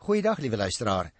Goeiedag 0.00 0.38
liewe 0.40 0.56
luisteraar. 0.56 1.10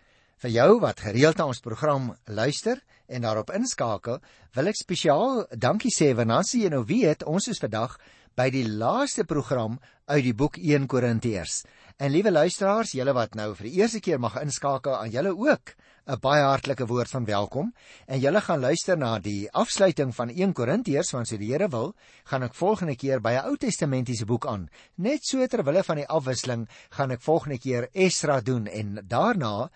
Vir 0.40 0.50
jou 0.54 0.78
wat 0.80 1.02
gereeld 1.04 1.36
na 1.36 1.44
ons 1.50 1.58
program 1.60 2.06
luister 2.32 2.78
en 3.12 3.26
daarop 3.26 3.50
inskakel, 3.52 4.22
wil 4.56 4.70
ek 4.70 4.78
spesiaal 4.78 5.42
dankie 5.52 5.92
sê 5.92 6.14
want 6.16 6.32
dan 6.32 6.46
sien 6.48 6.62
jy 6.64 6.70
nou 6.72 6.80
weet 6.88 7.26
ons 7.28 7.50
is 7.52 7.60
vandag 7.60 7.98
by 8.40 8.46
die 8.54 8.64
laaste 8.64 9.26
program 9.28 9.76
uit 10.08 10.22
die 10.24 10.32
boek 10.32 10.56
1 10.56 10.88
Korintiërs. 10.88 11.58
En 12.00 12.08
liewe 12.14 12.32
luisteraars, 12.32 12.94
julle 12.96 13.12
wat 13.12 13.36
nou 13.36 13.50
vir 13.58 13.68
die 13.68 13.74
eerste 13.82 14.00
keer 14.00 14.16
mag 14.16 14.40
inskakel, 14.40 14.96
aan 14.96 15.12
julle 15.12 15.36
ook 15.36 15.74
'n 16.10 16.18
baie 16.18 16.42
hartlike 16.42 16.86
woord 16.90 17.10
van 17.10 17.24
welkom. 17.24 17.72
En 18.06 18.18
julle 18.18 18.40
gaan 18.40 18.60
luister 18.60 18.98
na 18.98 19.18
die 19.18 19.50
afsluiting 19.52 20.14
van 20.14 20.30
1 20.30 20.52
Korintiërs, 20.52 21.12
want 21.14 21.28
so 21.28 21.38
die 21.38 21.52
Here 21.52 21.68
wil, 21.68 21.94
gaan 22.24 22.42
ek 22.42 22.54
volgende 22.54 22.96
keer 22.96 23.20
by 23.20 23.36
'n 23.36 23.46
Ou 23.46 23.56
Testamentiese 23.56 24.26
boek 24.26 24.46
aan. 24.46 24.68
Net 24.96 25.24
so 25.24 25.46
ter 25.46 25.64
wille 25.64 25.82
van 25.82 25.96
die 25.96 26.08
afwisseling 26.08 26.68
gaan 26.90 27.10
ek 27.10 27.22
volgende 27.22 27.58
keer 27.58 27.88
Esra 27.92 28.40
doen 28.40 28.66
en 28.66 28.98
daarna 29.06 29.70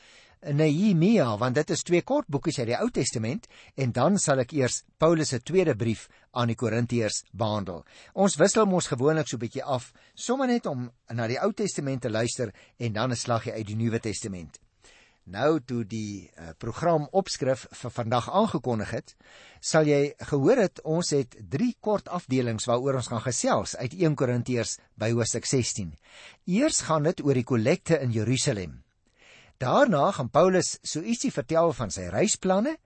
Nehemia 0.52 1.38
want 1.38 1.55
dit 1.55 1.70
is 1.70 1.83
twee 1.83 2.02
kort 2.02 2.27
boekies 2.29 2.59
uit 2.59 2.66
die 2.66 2.77
Ou 2.77 2.91
Testament 2.91 3.46
en 3.77 3.93
dan 3.93 4.19
sal 4.19 4.43
ek 4.43 4.52
eers 4.52 4.82
Paulus 4.98 5.29
se 5.29 5.41
tweede 5.41 5.74
brief 5.74 6.09
aan 6.32 6.48
die 6.48 6.57
Korintiërs 6.57 7.24
behandel. 7.32 7.85
Ons 8.12 8.37
wissel 8.37 8.66
mos 8.66 8.91
gewoonlik 8.91 9.29
so 9.29 9.37
'n 9.37 9.41
bietjie 9.41 9.65
af, 9.65 9.93
sommer 10.15 10.46
net 10.46 10.66
om 10.66 10.91
na 11.10 11.27
die 11.27 11.38
Ou 11.38 11.52
Testament 11.52 12.02
te 12.02 12.10
luister 12.10 12.52
en 12.79 12.93
dan 12.93 13.10
'n 13.10 13.16
slaggie 13.16 13.52
uit 13.52 13.66
die 13.66 13.77
Nuwe 13.77 14.01
Testament. 14.01 14.63
Nou 15.24 15.56
toe 15.64 15.87
die 15.88 16.28
uh, 16.37 16.51
program 16.60 17.06
opskrif 17.16 17.65
vir 17.73 17.92
vandag 17.96 18.27
aangekondig 18.28 18.91
het, 18.92 19.15
sal 19.56 19.88
jy 19.88 20.12
gehoor 20.28 20.60
het 20.60 20.82
ons 20.84 21.15
het 21.16 21.37
3 21.51 21.70
kort 21.80 22.10
afdelings 22.12 22.69
waaroor 22.69 22.98
ons 23.01 23.09
gaan 23.09 23.24
gesels 23.24 23.73
uit 23.80 23.95
1 23.96 24.18
Korintiërs 24.20 24.77
by 25.01 25.15
hoofstuk 25.16 25.48
16. 25.48 25.95
Eers 26.45 26.82
gaan 26.84 27.09
dit 27.09 27.23
oor 27.24 27.41
die 27.41 27.46
kollekte 27.48 27.96
in 28.05 28.12
Jerusalem. 28.12 28.82
Daarna 29.56 30.10
gaan 30.12 30.29
Paulus 30.29 30.77
so 30.82 31.01
ietsie 31.01 31.32
vertel 31.32 31.73
van 31.73 31.91
sy 31.95 32.10
reisplanne 32.12 32.77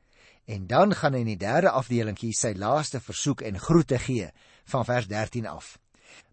en 0.47 0.69
dan 0.71 0.95
gaan 0.95 1.17
hy 1.19 1.25
in 1.27 1.33
die 1.33 1.41
derde 1.43 1.73
afdelingkie 1.75 2.31
sy 2.39 2.53
laaste 2.55 3.01
versoek 3.03 3.43
en 3.43 3.59
groete 3.59 3.99
gee 3.99 4.31
van 4.71 4.87
vers 4.87 5.11
13 5.11 5.51
af. 5.51 5.75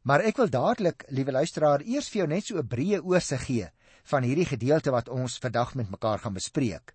Maar 0.06 0.22
ek 0.30 0.38
wil 0.38 0.54
dadelik, 0.54 1.08
liewe 1.10 1.34
luisteraar, 1.34 1.82
eers 1.82 2.12
vir 2.14 2.22
jou 2.22 2.28
net 2.30 2.46
so 2.46 2.62
'n 2.62 2.68
breë 2.68 3.02
oorsig 3.02 3.42
gee 3.50 3.72
van 4.12 4.26
hierdie 4.26 4.48
gedeelte 4.48 4.94
wat 4.94 5.10
ons 5.10 5.38
vandag 5.42 5.74
met 5.76 5.90
mekaar 5.90 6.22
gaan 6.24 6.36
bespreek. 6.38 6.94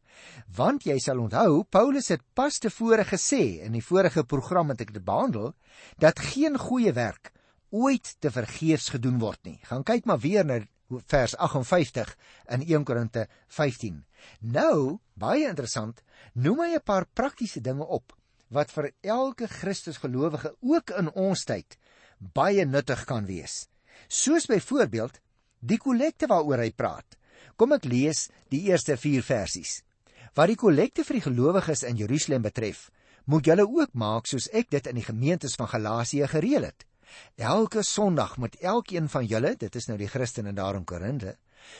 Want 0.56 0.86
jy 0.86 0.98
sal 1.02 1.20
onthou, 1.22 1.64
Paulus 1.64 2.10
het 2.12 2.22
pas 2.34 2.58
tevore 2.58 3.04
gesê 3.08 3.60
in 3.66 3.76
die 3.76 3.84
vorige 3.84 4.24
program 4.24 4.72
wat 4.72 4.82
ek 4.84 4.92
dit 4.94 5.04
behandel, 5.04 5.54
dat 5.98 6.22
geen 6.32 6.58
goeie 6.58 6.92
werk 6.96 7.32
ooit 7.70 8.16
te 8.18 8.30
vergeefs 8.34 8.90
gedoen 8.94 9.18
word 9.22 9.40
nie. 9.46 9.58
Gaan 9.66 9.86
kyk 9.86 10.06
maar 10.06 10.22
weer 10.22 10.46
na 10.46 10.60
vers 11.06 11.36
58 11.36 12.16
in 12.50 12.64
1 12.66 12.84
Korinte 12.84 13.26
15. 13.48 14.02
Nou, 14.40 14.98
baie 15.14 15.46
interessant, 15.48 16.02
noem 16.34 16.64
hy 16.66 16.74
'n 16.74 16.82
paar 16.84 17.06
praktiese 17.06 17.60
dinge 17.60 17.86
op 17.86 18.16
wat 18.50 18.70
vir 18.74 18.90
elke 19.00 19.46
Christusgelowige 19.46 20.56
ook 20.60 20.90
in 20.90 21.10
ons 21.14 21.44
tyd 21.46 21.78
baie 22.20 22.64
nuttig 22.66 23.04
kan 23.04 23.26
wees. 23.26 23.68
Soos 24.08 24.46
byvoorbeeld 24.46 25.20
die 25.60 25.78
kollekte 25.78 26.28
waaroor 26.30 26.64
hy 26.64 26.70
praat. 26.72 27.16
Kom 27.56 27.74
ek 27.76 27.84
lees 27.88 28.28
die 28.52 28.66
eerste 28.70 28.96
4 28.96 29.24
versies. 29.24 29.80
Wat 30.34 30.48
die 30.48 30.58
kollekte 30.58 31.04
vir 31.04 31.18
die 31.18 31.26
gelowiges 31.26 31.82
in 31.84 31.98
Jerusalem 31.98 32.44
betref, 32.46 32.88
moet 33.26 33.46
julle 33.46 33.66
ook 33.66 33.92
maak 33.94 34.28
soos 34.30 34.48
ek 34.56 34.70
dit 34.72 34.86
in 34.90 34.98
die 34.98 35.06
gemeentes 35.06 35.56
van 35.58 35.68
Galasië 35.70 36.28
gereël 36.30 36.70
het. 36.70 36.86
Elke 37.36 37.82
Sondag 37.82 38.36
moet 38.38 38.56
elkeen 38.62 39.08
van 39.10 39.26
julle, 39.26 39.56
dit 39.58 39.76
is 39.76 39.88
nou 39.88 39.98
die 39.98 40.08
Christene 40.08 40.52
daar 40.54 40.78
in 40.78 40.86
Korinthe, 40.86 41.36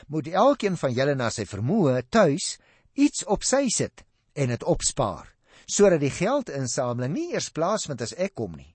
moet 0.08 0.28
elkeen 0.28 0.77
van 0.77 0.92
julle 0.92 1.14
na 1.14 1.31
sy 1.31 1.47
vermoë 1.48 2.03
tuis 2.11 2.56
iets 2.98 3.25
op 3.27 3.47
sy 3.47 3.69
sit 3.73 4.05
en 4.34 4.51
dit 4.53 4.64
opspaar, 4.67 5.31
sodat 5.70 6.03
die 6.03 6.12
geldinsameling 6.12 7.14
nie 7.14 7.28
eers 7.33 7.51
plaasvind 7.55 8.03
as 8.03 8.17
ek 8.19 8.34
kom 8.34 8.57
nie. 8.58 8.74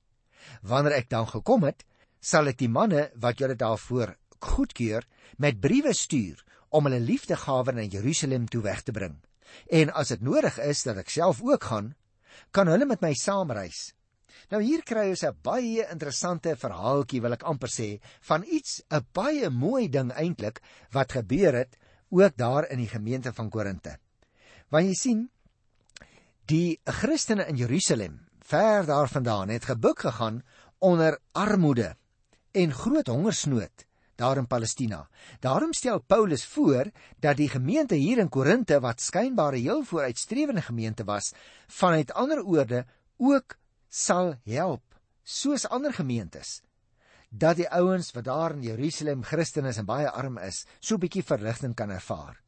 Wanneer 0.63 1.01
ek 1.01 1.09
dan 1.11 1.27
gekom 1.27 1.67
het, 1.67 1.83
sal 2.21 2.47
ek 2.49 2.57
die 2.57 2.71
manne 2.71 3.09
wat 3.21 3.41
julle 3.41 3.57
daarvoor 3.59 4.15
goedkeur 4.39 5.05
met 5.37 5.59
briewe 5.59 5.93
stuur 5.93 6.43
om 6.69 6.85
hulle 6.85 6.99
liefdegawe 6.99 7.71
na 7.71 7.81
Jerusalem 7.81 8.47
toe 8.47 8.61
weg 8.61 8.81
te 8.83 8.91
bring. 8.91 9.19
En 9.69 9.93
as 9.93 10.07
dit 10.07 10.21
nodig 10.21 10.59
is 10.59 10.83
dat 10.83 10.97
ek 10.97 11.09
self 11.09 11.41
ook 11.41 11.63
gaan, 11.63 11.93
kan 12.51 12.67
hulle 12.67 12.85
met 12.85 13.01
my 13.01 13.13
saamreis 13.13 13.93
Nou 14.53 14.61
hier 14.61 14.83
kry 14.85 15.07
ons 15.09 15.23
'n 15.25 15.37
baie 15.41 15.85
interessante 15.91 16.55
verhaaltjie 16.55 17.21
wil 17.21 17.33
ek 17.33 17.45
amper 17.51 17.71
sê 17.71 17.87
van 18.29 18.43
iets 18.57 18.81
'n 18.91 19.05
baie 19.13 19.49
mooi 19.49 19.89
ding 19.89 20.11
eintlik 20.11 20.61
wat 20.91 21.17
gebeur 21.17 21.53
het 21.53 21.77
ook 22.09 22.37
daar 22.37 22.69
in 22.69 22.77
die 22.77 22.91
gemeente 22.91 23.33
van 23.33 23.49
Korinte. 23.49 23.97
Want 24.69 24.85
jy 24.85 24.93
sien 24.93 25.29
die 26.45 26.79
Christene 26.85 27.47
in 27.47 27.57
Jerusalem 27.57 28.19
ver 28.39 28.85
daarvandaan 28.85 29.49
het 29.49 29.65
gebuk 29.65 29.99
gegaan 29.99 30.43
onder 30.79 31.19
armoede 31.33 31.95
en 32.51 32.71
groot 32.71 33.07
hongersnood 33.07 33.85
daar 34.15 34.37
in 34.37 34.47
Palestina. 34.47 35.07
Daarom 35.39 35.73
stel 35.73 35.99
Paulus 35.99 36.45
voor 36.45 36.91
dat 37.19 37.37
die 37.37 37.49
gemeente 37.49 37.95
hier 37.95 38.17
in 38.17 38.29
Korinte 38.29 38.79
wat 38.79 39.01
skynbaar 39.01 39.53
'n 39.53 39.61
heel 39.61 39.83
vooruitstrewende 39.83 40.61
gemeente 40.61 41.03
was, 41.03 41.33
vanuit 41.67 42.13
ander 42.13 42.43
oorde 42.43 42.85
ook 43.17 43.57
sal 43.89 44.35
help 44.43 44.83
soos 45.23 45.67
ander 45.67 45.93
gemeentes 45.93 46.61
dat 47.29 47.57
die 47.59 47.67
ouens 47.69 48.11
wat 48.15 48.23
daar 48.23 48.53
in 48.55 48.63
Jerusalem 48.63 49.23
Christen 49.23 49.65
is 49.65 49.77
en 49.77 49.85
baie 49.85 50.09
arm 50.09 50.37
is, 50.37 50.65
so 50.79 50.95
'n 50.95 50.99
bietjie 50.99 51.23
verligting 51.23 51.75
kan 51.75 51.89
ervaar. 51.89 52.41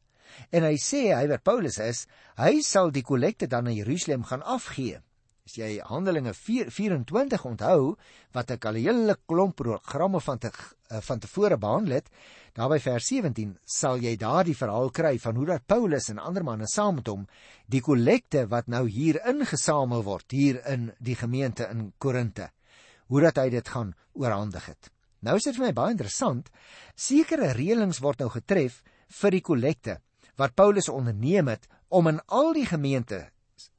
En 0.49 0.63
hy 0.63 0.77
sê 0.77 1.15
hy 1.15 1.27
wat 1.27 1.43
Paulus 1.43 1.77
is, 1.77 2.05
hy 2.37 2.61
sal 2.61 2.91
die 2.91 3.03
kollekte 3.03 3.47
dan 3.47 3.67
in 3.67 3.75
Jerusalem 3.75 4.23
gaan 4.23 4.43
afgee. 4.43 5.01
As 5.47 5.53
jy 5.55 5.77
Handelinge 5.79 6.33
4, 6.35 6.67
24 6.75 7.43
onthou 7.47 7.93
wat 8.35 8.49
ek 8.51 8.65
al 8.67 8.75
'n 8.75 8.83
hele 8.83 9.13
klomp 9.31 9.55
programme 9.55 10.19
van 10.19 10.39
te 10.43 10.49
eh, 10.51 10.99
van 10.99 11.19
tevore 11.23 11.57
behandel 11.57 11.93
het, 11.93 12.09
daar 12.53 12.67
by 12.67 12.79
vers 12.83 13.07
17 13.07 13.53
sal 13.63 13.95
jy 14.03 14.17
daardie 14.19 14.57
verhaal 14.59 14.91
kry 14.91 15.13
van 15.17 15.39
hoe 15.39 15.45
dat 15.45 15.65
Paulus 15.65 16.09
en 16.09 16.19
ander 16.19 16.43
manne 16.43 16.67
saam 16.67 16.95
met 16.95 17.07
hom 17.07 17.23
die 17.65 17.79
kollekte 17.79 18.43
wat 18.51 18.67
nou 18.67 18.89
hier 18.89 19.21
ingesamel 19.23 20.03
word 20.03 20.35
hier 20.35 20.59
in 20.67 20.91
die 20.99 21.15
gemeente 21.15 21.69
in 21.71 21.93
Korinte, 21.97 22.49
hoe 23.07 23.21
dat 23.21 23.37
hy 23.37 23.47
dit 23.49 23.67
gaan 23.69 23.95
oorhandig 24.19 24.65
het. 24.65 24.91
Nou 25.21 25.37
is 25.37 25.47
dit 25.47 25.55
vir 25.55 25.67
my 25.67 25.73
baie 25.73 25.95
interessant, 25.95 26.51
sekere 26.95 27.53
reëlings 27.53 28.03
word 28.03 28.19
nou 28.19 28.29
getref 28.35 28.83
vir 29.21 29.31
die 29.31 29.41
kollekte 29.41 29.99
wat 30.35 30.59
Paulus 30.59 30.91
onderneem 30.91 31.47
het 31.47 31.71
om 31.87 32.07
in 32.07 32.19
al 32.27 32.51
die 32.53 32.67
gemeente 32.67 33.29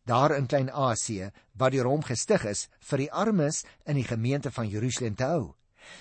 daar 0.08 0.34
in 0.36 0.48
Klein-Asië 0.48 1.30
wat 1.60 1.74
deur 1.74 1.88
hom 1.90 2.02
gestig 2.06 2.44
is 2.48 2.66
vir 2.90 3.04
die 3.04 3.12
armes 3.12 3.62
in 3.84 4.00
die 4.00 4.08
gemeente 4.08 4.50
van 4.54 4.68
Jerusalem 4.68 5.16
te 5.18 5.28
hou. 5.28 5.44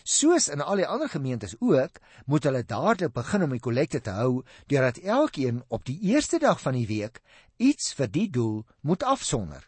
Soos 0.04 0.48
in 0.52 0.62
al 0.62 0.82
die 0.82 0.88
ander 0.88 1.10
gemeentes 1.10 1.56
ook, 1.60 2.00
moet 2.26 2.44
hulle 2.48 2.64
dadelik 2.68 3.14
begin 3.16 3.46
om 3.46 3.56
die 3.56 3.64
kollekte 3.64 4.02
te 4.04 4.16
hou 4.18 4.44
deurdat 4.72 5.00
elkeen 5.04 5.62
op 5.68 5.86
die 5.88 6.00
eerste 6.12 6.40
dag 6.44 6.60
van 6.62 6.76
die 6.80 6.88
week 6.88 7.22
iets 7.58 7.94
vir 7.98 8.12
die 8.12 8.28
doel 8.30 8.64
moet 8.82 9.04
afsonder. 9.04 9.64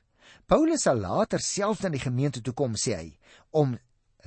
Paulus 0.49 0.83
sal 0.87 0.99
later 0.99 1.41
self 1.43 1.83
na 1.83 1.93
die 1.93 2.01
gemeente 2.01 2.41
toe 2.41 2.55
kom 2.57 2.75
sê 2.79 2.95
hy 2.97 3.07
om 3.61 3.77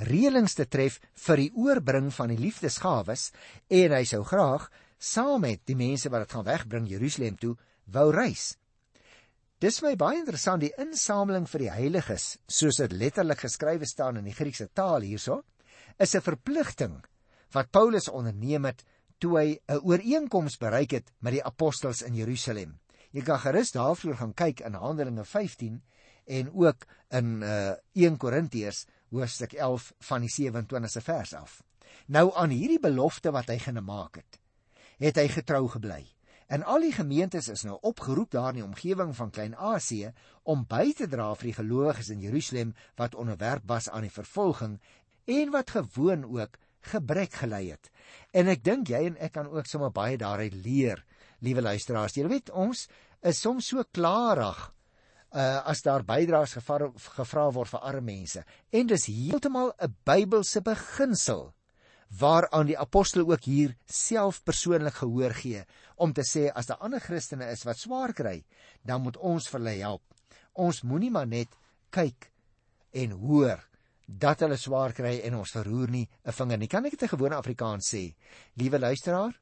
reëlings 0.09 0.55
te 0.57 0.67
tref 0.71 1.01
vir 1.27 1.43
die 1.43 1.53
oorbring 1.59 2.09
van 2.15 2.33
die 2.33 2.41
liefdesgawes 2.41 3.31
en 3.69 3.97
hy 3.97 4.05
sou 4.09 4.23
graag 4.25 4.69
saam 5.03 5.43
met 5.45 5.65
die 5.67 5.77
mense 5.77 6.11
wat 6.11 6.25
dit 6.25 6.35
gaan 6.37 6.47
wegbring 6.47 6.89
Jerusalem 6.89 7.37
toe 7.37 7.57
wou 7.93 8.11
reis. 8.15 8.53
Dis 9.63 9.77
my 9.79 9.93
baie 9.95 10.19
interessant 10.19 10.65
die 10.65 10.73
insameling 10.83 11.45
vir 11.47 11.63
die 11.63 11.71
heiliges, 11.71 12.25
soos 12.51 12.81
dit 12.81 12.95
letterlik 12.99 13.45
geskrywe 13.45 13.87
staan 13.87 14.17
in 14.19 14.25
die 14.27 14.35
Griekse 14.35 14.67
taal 14.75 15.05
hierso, 15.07 15.45
is 16.03 16.17
'n 16.17 16.21
verpligting 16.21 16.97
wat 17.55 17.71
Paulus 17.71 18.09
onderneem 18.09 18.65
het 18.65 18.83
toe 19.21 19.39
hy 19.39 19.61
'n 19.69 19.79
ooreenkoms 19.87 20.59
bereik 20.59 20.91
het 20.91 21.13
met 21.21 21.35
die 21.35 21.45
apostels 21.45 22.03
in 22.03 22.15
Jerusalem. 22.15 22.81
Jy 23.13 23.23
kan 23.23 23.39
gerus 23.39 23.71
daarvoor 23.71 24.17
gaan 24.17 24.35
kyk 24.35 24.61
in 24.67 24.75
Handelinge 24.75 25.25
15 25.25 25.83
en 26.27 26.51
ook 26.53 26.87
in 27.11 27.43
uh, 27.43 27.75
1 27.95 28.17
Korintiërs 28.17 28.87
hoofstuk 29.11 29.53
11 29.53 29.93
van 30.01 30.21
die 30.21 30.51
27ste 30.51 31.03
vers 31.03 31.35
af. 31.35 31.63
Nou 32.07 32.35
aan 32.35 32.51
hierdie 32.51 32.81
belofte 32.81 33.31
wat 33.31 33.47
hy 33.47 33.59
gemaak 33.59 34.17
het, 34.17 34.41
het 34.99 35.17
hy 35.17 35.29
getrou 35.29 35.69
gebly. 35.69 36.03
En 36.53 36.65
al 36.69 36.85
die 36.85 36.93
gemeentes 36.93 37.49
is 37.49 37.63
nou 37.65 37.79
opgeroep 37.81 38.35
daar 38.35 38.51
in 38.53 38.59
die 38.61 38.67
omgewing 38.67 39.15
van 39.17 39.31
Klein-Asië 39.33 40.11
om 40.53 40.67
by 40.69 40.91
te 40.99 41.07
dra 41.09 41.31
vir 41.39 41.49
die 41.49 41.57
gelowiges 41.57 42.11
in 42.13 42.21
Jerusalem 42.21 42.75
wat 43.01 43.17
onderwerp 43.17 43.65
was 43.71 43.89
aan 43.89 44.05
die 44.05 44.13
vervolging 44.13 44.75
en 45.25 45.55
wat 45.55 45.73
gewoon 45.73 46.27
ook 46.29 46.59
gebrek 46.93 47.39
gelei 47.41 47.71
het. 47.71 47.89
En 48.37 48.51
ek 48.53 48.65
dink 48.67 48.93
jy 48.93 49.01
en 49.07 49.17
ek 49.17 49.33
kan 49.39 49.49
ook 49.49 49.71
sommer 49.71 49.95
baie 49.95 50.19
daaruit 50.21 50.55
leer, 50.67 51.01
liewe 51.41 51.65
luisteraars. 51.65 52.19
Jy 52.21 52.29
weet 52.29 52.53
ons 52.53 52.85
is 53.23 53.41
soms 53.41 53.73
so 53.73 53.85
klarig 53.89 54.61
uh 55.33 55.63
as 55.73 55.81
daar 55.81 56.05
bydraes 56.05 56.59
gevra 56.59 57.47
word 57.57 57.71
vir 57.73 57.81
arme 57.81 58.13
mense. 58.13 58.45
En 58.71 58.87
dis 58.93 59.09
heeltemal 59.09 59.73
'n 59.81 59.97
Bybelse 60.05 60.61
beginsel 60.61 61.55
waaraan 62.19 62.69
die 62.69 62.79
apostel 62.79 63.25
ook 63.31 63.45
hier 63.49 63.75
self 63.87 64.43
persoonlik 64.45 64.99
gehoor 65.01 65.35
gee 65.35 65.65
om 65.97 66.13
te 66.13 66.25
sê 66.27 66.49
as 66.53 66.69
daar 66.69 66.83
ander 66.85 67.01
Christene 67.01 67.49
is 67.53 67.65
wat 67.65 67.81
swaar 67.81 68.13
kry, 68.13 68.43
dan 68.85 69.03
moet 69.03 69.17
ons 69.17 69.49
vir 69.49 69.61
hulle 69.61 69.77
help. 69.81 70.03
Ons 70.53 70.83
moenie 70.83 71.11
maar 71.11 71.29
net 71.29 71.55
kyk 71.95 72.29
en 72.93 73.15
hoor 73.23 73.63
dat 74.07 74.43
hulle 74.45 74.59
swaar 74.61 74.93
kry 74.93 75.21
en 75.25 75.39
ons 75.41 75.55
verroer 75.55 75.91
nie 75.91 76.09
'n 76.25 76.33
vinger 76.33 76.59
nie. 76.59 76.69
Kan 76.69 76.85
ek 76.85 76.93
dit 76.93 77.03
in 77.03 77.09
gewone 77.09 77.37
Afrikaans 77.37 77.89
sê? 77.95 78.15
Liewe 78.57 78.79
luisteraar, 78.79 79.41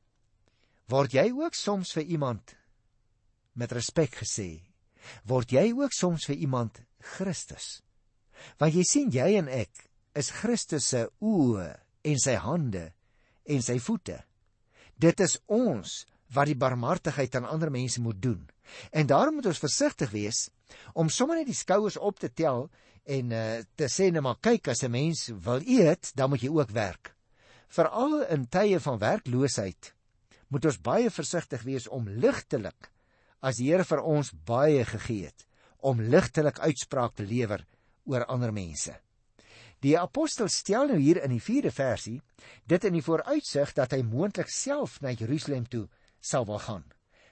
word 0.89 1.13
jy 1.13 1.31
ook 1.33 1.55
soms 1.55 1.93
vir 1.93 2.05
iemand 2.05 2.55
met 3.55 3.73
respek 3.73 4.15
gesê? 4.15 4.63
Word 5.25 5.51
jy 5.51 5.73
ook 5.73 5.93
soms 5.93 6.27
vir 6.27 6.37
iemand 6.37 6.83
Christus? 7.01 7.83
Want 8.59 8.75
jy 8.75 8.85
sien 8.85 9.11
jy 9.11 9.37
en 9.39 9.49
ek 9.49 9.91
is 10.15 10.31
Christus 10.31 10.87
se 10.87 11.09
oë 11.21 11.90
en 12.03 12.19
sy 12.19 12.37
hande 12.41 12.91
en 13.45 13.63
sy 13.63 13.79
voete. 13.83 14.21
Dit 15.01 15.21
is 15.21 15.39
ons 15.47 16.05
wat 16.35 16.51
die 16.51 16.59
barmhartigheid 16.59 17.35
aan 17.37 17.49
ander 17.49 17.71
mense 17.71 18.01
moet 18.01 18.21
doen. 18.23 18.43
En 18.95 19.07
daarom 19.07 19.41
moet 19.41 19.51
ons 19.51 19.63
versigtig 19.63 20.13
wees 20.15 20.49
om 20.95 21.11
sommer 21.11 21.41
net 21.41 21.51
die 21.51 21.59
skouers 21.59 21.99
op 21.99 22.21
te 22.23 22.31
tel 22.31 22.69
en 23.11 23.33
uh, 23.35 23.63
te 23.75 23.89
sê 23.91 24.11
net 24.13 24.23
maar 24.23 24.39
kyk 24.39 24.71
as 24.71 24.85
'n 24.85 24.91
mens 24.91 25.31
wil 25.35 25.63
eet, 25.67 26.13
dan 26.15 26.31
moet 26.31 26.43
jy 26.43 26.51
ook 26.51 26.71
werk. 26.71 27.15
Veral 27.69 28.23
in 28.23 28.47
tye 28.47 28.81
van 28.81 28.99
werkloosheid 28.99 29.95
moet 30.49 30.65
ons 30.65 30.81
baie 30.83 31.11
versigtig 31.11 31.63
wees 31.63 31.89
om 31.89 32.09
ligtelik 32.09 32.91
as 33.41 33.57
die 33.57 33.71
Here 33.71 33.85
vir 33.85 34.03
ons 34.03 34.33
baie 34.33 34.85
gegee 34.85 35.27
het 35.27 35.47
om 35.79 36.01
ligtelik 36.01 36.59
uitspraak 36.59 37.15
te 37.15 37.25
lewer 37.25 37.65
oor 38.05 38.25
ander 38.25 38.53
mense. 38.53 38.93
Die 39.81 39.97
apostel 39.99 40.49
stel 40.49 40.91
nou 40.93 40.99
hier 41.01 41.23
in 41.25 41.33
die 41.33 41.43
4de 41.43 41.73
versie 41.73 42.21
dit 42.69 42.85
in 42.85 42.97
die 42.99 43.05
vooruitsig 43.05 43.73
dat 43.77 43.93
hy 43.97 44.03
moontlik 44.05 44.51
self 44.53 45.01
na 45.01 45.13
Jerusalem 45.17 45.67
toe 45.69 45.87
sal 46.21 46.45
wil 46.49 46.61
gaan. 46.61 46.85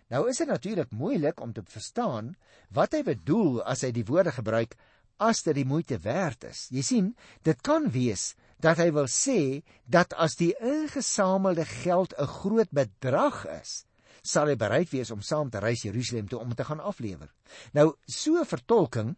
Nou 0.08 0.24
is 0.30 0.40
dit 0.40 0.48
natuurlik 0.48 0.90
moeilik 0.96 1.40
om 1.44 1.52
te 1.52 1.64
verstaan 1.68 2.32
wat 2.72 2.96
hy 2.96 3.02
bedoel 3.04 3.60
as 3.68 3.84
hy 3.84 3.92
die 3.92 4.06
woorde 4.08 4.32
gebruik 4.32 4.78
as 5.18 5.42
dit 5.44 5.58
die 5.58 5.66
moeite 5.68 5.98
werd 6.00 6.46
is. 6.48 6.68
Jy 6.72 6.82
sien, 6.86 7.10
dit 7.44 7.60
kan 7.66 7.90
wees 7.92 8.32
dat 8.62 8.78
hy 8.80 8.88
wil 8.94 9.10
sê 9.10 9.60
dat 9.84 10.14
as 10.16 10.38
die 10.38 10.54
ingesamelde 10.56 11.66
geld 11.82 12.14
'n 12.18 12.26
groot 12.40 12.70
bedrag 12.70 13.44
is, 13.60 13.84
sal 14.22 14.48
hy 14.48 14.56
bereid 14.56 14.90
wees 14.90 15.10
om 15.10 15.20
saam 15.22 15.50
te 15.50 15.60
reis 15.60 15.82
Jerusalem 15.82 16.28
toe 16.28 16.40
om 16.40 16.54
te 16.54 16.64
gaan 16.64 16.80
aflewer. 16.80 17.30
Nou, 17.72 17.94
so 18.06 18.38
'n 18.40 18.46
vertolking 18.46 19.16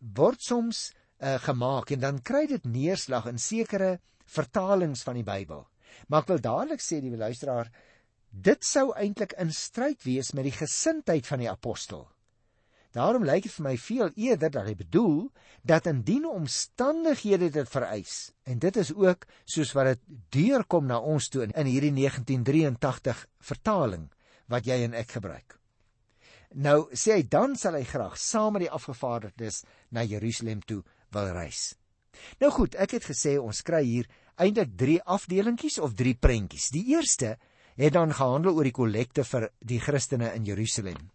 word 0.00 0.40
soms 0.40 0.92
uh, 1.20 1.36
gemaak 1.44 1.90
en 1.90 2.00
dan 2.00 2.22
kry 2.22 2.46
dit 2.50 2.64
neerslag 2.64 3.28
in 3.30 3.38
sekere 3.38 3.96
vertalings 4.26 5.04
van 5.06 5.18
die 5.20 5.26
Bybel. 5.26 5.64
Maar 6.08 6.24
ek 6.24 6.32
wil 6.34 6.42
dadelik 6.44 6.82
sê 6.82 7.00
die 7.00 7.14
luisteraar, 7.16 7.70
dit 8.30 8.64
sou 8.64 8.90
eintlik 8.98 9.32
in 9.40 9.52
stryd 9.54 10.02
wees 10.04 10.32
met 10.36 10.44
die 10.48 10.56
gesindheid 10.56 11.26
van 11.26 11.40
die 11.40 11.50
apostel. 11.50 12.04
Daarom 12.96 13.26
lyk 13.28 13.44
dit 13.44 13.52
vir 13.52 13.64
my 13.66 13.74
veel 13.76 14.10
eerder 14.16 14.52
dat 14.54 14.68
hy 14.68 14.74
bedoel 14.76 15.18
dat 15.68 15.88
indien 15.90 16.24
omstandighede 16.28 17.50
dit 17.52 17.68
vereis 17.68 18.14
en 18.48 18.60
dit 18.62 18.76
is 18.80 18.92
ook 18.94 19.26
soos 19.44 19.74
wat 19.76 19.90
dit 19.90 20.06
deurkom 20.38 20.88
na 20.88 20.96
ons 21.00 21.28
toe 21.28 21.44
in 21.44 21.68
hierdie 21.68 21.92
1983 21.92 23.26
vertaling 23.50 24.08
wat 24.48 24.64
jy 24.68 24.80
en 24.86 24.96
ek 24.96 25.12
gebruik. 25.18 25.58
Nou 26.56 26.86
sê 26.96 27.18
hy 27.18 27.26
dan 27.28 27.58
sal 27.60 27.76
hy 27.76 27.84
graag 27.84 28.16
saam 28.16 28.56
met 28.56 28.64
die 28.64 28.72
afgevaardigdes 28.72 29.64
na 29.92 30.06
Jerusalem 30.06 30.62
toe 30.64 30.80
wil 31.14 31.32
reis. 31.34 31.74
Nou 32.40 32.50
goed, 32.52 32.76
ek 32.80 32.96
het 32.96 33.08
gesê 33.08 33.36
ons 33.40 33.62
kry 33.66 33.82
hier 33.84 34.08
eintlik 34.40 34.74
3 34.76 34.98
afdelingkies 35.16 35.78
of 35.82 35.94
3 35.96 36.14
prentjies. 36.20 36.70
Die 36.74 36.84
eerste 36.94 37.36
het 37.76 37.94
dan 37.96 38.14
gehandel 38.16 38.56
oor 38.56 38.68
die 38.68 38.76
kollekte 38.76 39.24
vir 39.24 39.50
die 39.60 39.80
Christene 39.80 40.32
in 40.36 40.46
Jerusalem. 40.48 41.10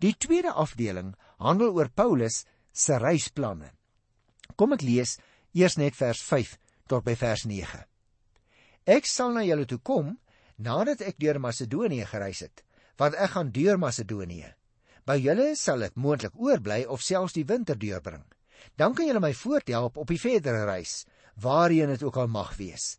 Die 0.00 0.14
tweede 0.18 0.52
afdeling 0.52 1.14
handel 1.40 1.72
oor 1.76 1.88
Paulus 1.88 2.44
se 2.72 2.98
reisplanne. 3.00 3.72
Kom 4.56 4.74
ek 4.76 4.84
lees 4.84 5.18
eers 5.56 5.78
net 5.80 5.96
vers 5.96 6.20
5 6.24 6.56
tot 6.88 7.04
by 7.04 7.16
vers 7.16 7.46
9. 7.48 7.84
Ek 8.92 9.06
sal 9.06 9.32
na 9.36 9.44
julle 9.46 9.66
toe 9.68 9.78
kom 9.78 10.16
nadat 10.58 11.02
ek 11.06 11.20
deur 11.22 11.40
Macedonië 11.40 12.06
gereis 12.08 12.42
het, 12.44 12.62
want 12.98 13.16
ek 13.16 13.34
gaan 13.36 13.52
deur 13.54 13.78
Macedonië. 13.80 14.52
By 15.06 15.16
julle 15.18 15.52
sal 15.58 15.82
ek 15.82 15.96
moontlik 15.96 16.36
oorbly 16.38 16.84
of 16.86 17.02
selfs 17.02 17.34
die 17.34 17.46
winter 17.48 17.78
deurbring 17.78 18.24
dan 18.76 18.94
kan 18.94 19.06
julle 19.06 19.20
my 19.20 19.32
voorthelp 19.34 19.96
op 19.96 20.08
die 20.08 20.20
verdere 20.20 20.64
reis, 20.64 21.04
waarheen 21.40 21.88
dit 21.94 22.02
ook 22.02 22.16
al 22.16 22.28
mag 22.28 22.56
wees. 22.56 22.98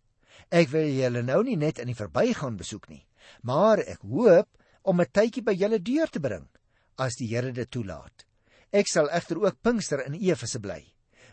Ek 0.49 0.69
wil 0.69 0.89
julle 0.89 1.23
nou 1.23 1.43
nie 1.43 1.57
net 1.57 1.79
in 1.79 1.89
die 1.89 1.97
verbygaan 1.97 2.57
besoek 2.57 2.89
nie, 2.89 3.05
maar 3.41 3.79
ek 3.79 4.01
hoop 4.01 4.49
om 4.83 5.01
'n 5.01 5.11
tydjie 5.11 5.43
by 5.43 5.53
julle 5.53 5.79
deur 5.79 6.09
te 6.09 6.19
bring 6.19 6.47
as 6.97 7.15
die 7.15 7.27
Here 7.27 7.51
dit 7.51 7.71
toelaat. 7.71 8.25
Ek 8.71 8.87
sal 8.87 9.09
egter 9.09 9.37
ook 9.37 9.61
Pinkster 9.61 10.05
in 10.05 10.13
Efese 10.13 10.59
bly, 10.59 10.83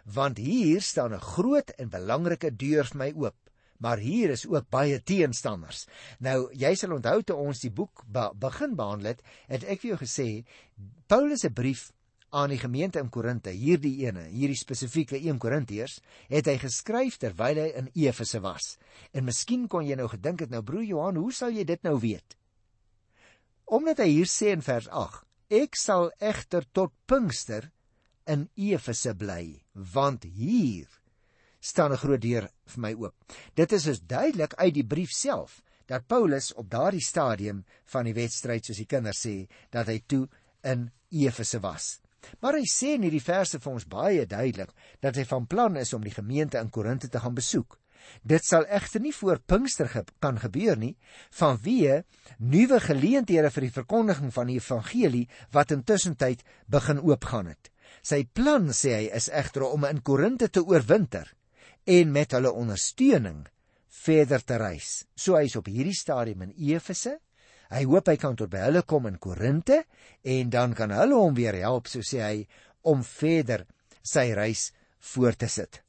want 0.05 0.39
hier 0.39 0.81
staan 0.81 1.15
'n 1.15 1.21
groot 1.21 1.71
en 1.79 1.89
belangrike 1.89 2.51
deur 2.57 2.85
vir 2.85 2.99
my 2.99 3.13
oop. 3.17 3.37
Maar 3.79 3.99
hier 3.99 4.31
is 4.31 4.47
ook 4.47 4.69
baie 4.69 5.03
teenstanders. 5.03 5.87
Nou, 6.19 6.51
jy 6.53 6.75
sal 6.75 6.93
onthou 6.93 7.23
toe 7.23 7.37
ons 7.37 7.61
die 7.61 7.71
boek 7.71 8.05
be 8.07 8.31
begin 8.35 8.77
behandel 8.77 9.07
het, 9.07 9.23
het 9.49 9.65
ek 9.65 9.81
vir 9.81 9.91
jou 9.91 9.99
gesê 10.03 10.45
Paulus 11.07 11.41
se 11.41 11.51
brief 11.51 11.93
aan 12.31 12.53
die 12.53 12.59
gemeente 12.59 13.01
in 13.03 13.11
Korinte, 13.11 13.51
hierdie 13.51 14.07
ene, 14.07 14.29
hierdie 14.31 14.59
spesifieke 14.59 15.19
1 15.19 15.39
Korintiërs, 15.43 15.99
het 16.31 16.47
hy 16.47 16.57
geskryf 16.63 17.19
terwyl 17.23 17.59
hy 17.59 17.69
in 17.81 17.91
Efese 17.95 18.41
was. 18.45 18.77
En 19.13 19.27
miskien 19.27 19.67
kon 19.69 19.87
jy 19.87 19.99
nou 19.99 20.09
gedink 20.13 20.45
het 20.45 20.53
nou 20.55 20.63
broer 20.67 20.87
Johan, 20.87 21.19
hoe 21.19 21.33
sal 21.35 21.55
jy 21.55 21.65
dit 21.67 21.83
nou 21.87 21.97
weet? 22.03 22.37
Omdat 23.71 24.03
hy 24.03 24.09
hier 24.13 24.31
sê 24.31 24.55
in 24.55 24.63
vers 24.67 24.89
8, 24.89 25.25
ek 25.51 25.79
sal 25.79 26.11
egter 26.23 26.67
tot 26.73 26.95
Pinkster 27.11 27.71
in 28.31 28.47
Efese 28.55 29.15
bly, 29.19 29.61
want 29.75 30.25
hier 30.25 30.87
staan 31.61 31.93
'n 31.93 32.03
groot 32.03 32.23
deur 32.23 32.49
vir 32.67 32.81
my 32.81 32.93
oop. 32.95 33.15
Dit 33.55 33.73
is 33.73 33.85
dus 33.85 34.01
duidelik 34.01 34.55
uit 34.55 34.75
die 34.75 34.87
brief 34.87 35.11
self 35.11 35.63
dat 35.87 36.07
Paulus 36.07 36.53
op 36.55 36.71
daardie 36.71 37.03
stadium 37.03 37.65
van 37.85 38.05
die 38.05 38.15
wedstryd 38.15 38.65
soos 38.65 38.77
die 38.77 38.87
kinders 38.87 39.27
sê 39.27 39.49
dat 39.71 39.87
hy 39.87 39.99
toe 40.07 40.29
in 40.63 40.91
Efese 41.11 41.61
was. 41.61 42.01
Maar 42.41 42.59
hy 42.61 42.67
sê 42.69 42.95
in 42.97 43.05
hierdie 43.07 43.25
verse 43.25 43.59
vir 43.59 43.73
ons 43.73 43.87
baie 43.89 44.27
duidelik 44.27 44.73
dat 45.05 45.17
hy 45.17 45.25
van 45.29 45.47
plan 45.47 45.77
is 45.81 45.93
om 45.97 46.05
die 46.05 46.15
gemeente 46.15 46.61
in 46.61 46.71
Korinte 46.71 47.09
te 47.09 47.21
gaan 47.21 47.37
besoek. 47.37 47.79
Dit 48.23 48.45
sal 48.45 48.65
egter 48.69 49.03
nie 49.05 49.13
voor 49.13 49.41
Pinkster 49.47 49.89
ge 49.89 50.05
kan 50.25 50.39
gebeur 50.41 50.79
nie, 50.79 50.95
vanweë 51.37 52.03
nuwe 52.39 52.81
geleenthede 52.81 53.51
vir 53.55 53.67
die 53.67 53.75
verkondiging 53.75 54.33
van 54.35 54.49
die 54.51 54.57
evangelie 54.61 55.27
wat 55.53 55.75
intussen 55.77 56.17
tyd 56.17 56.45
begin 56.67 57.03
oopgaan 57.05 57.53
het. 57.53 57.71
Sy 58.03 58.25
plan 58.25 58.71
sê 58.73 58.97
hy 58.97 59.07
is 59.17 59.29
egter 59.29 59.67
om 59.69 59.85
in 59.89 60.03
Korinte 60.03 60.49
te 60.49 60.63
oorwinter 60.65 61.29
en 61.87 62.13
met 62.13 62.33
hulle 62.37 62.53
ondersteuning 62.53 63.45
verder 64.01 64.45
te 64.45 64.57
reis. 64.61 65.05
So 65.17 65.37
hy 65.37 65.45
is 65.49 65.57
op 65.59 65.69
hierdie 65.69 65.97
stadium 65.97 66.47
in 66.47 66.55
Efese 66.57 67.19
Hy 67.71 67.85
hoop 67.87 68.09
hy 68.11 68.17
kan 68.19 68.35
tot 68.37 68.51
by 68.51 68.65
hulle 68.67 68.83
kom 68.83 69.07
in 69.07 69.19
Korinte 69.23 69.85
en 70.27 70.51
dan 70.51 70.75
kan 70.75 70.91
hulle 70.91 71.15
hom 71.15 71.37
weer 71.37 71.55
help, 71.63 71.87
so 71.87 72.03
sê 72.03 72.23
hy, 72.25 72.47
om 72.83 73.05
verder 73.07 73.67
sy 74.03 74.33
reis 74.35 74.71
voort 75.13 75.39
te 75.39 75.49
sit. 75.49 75.83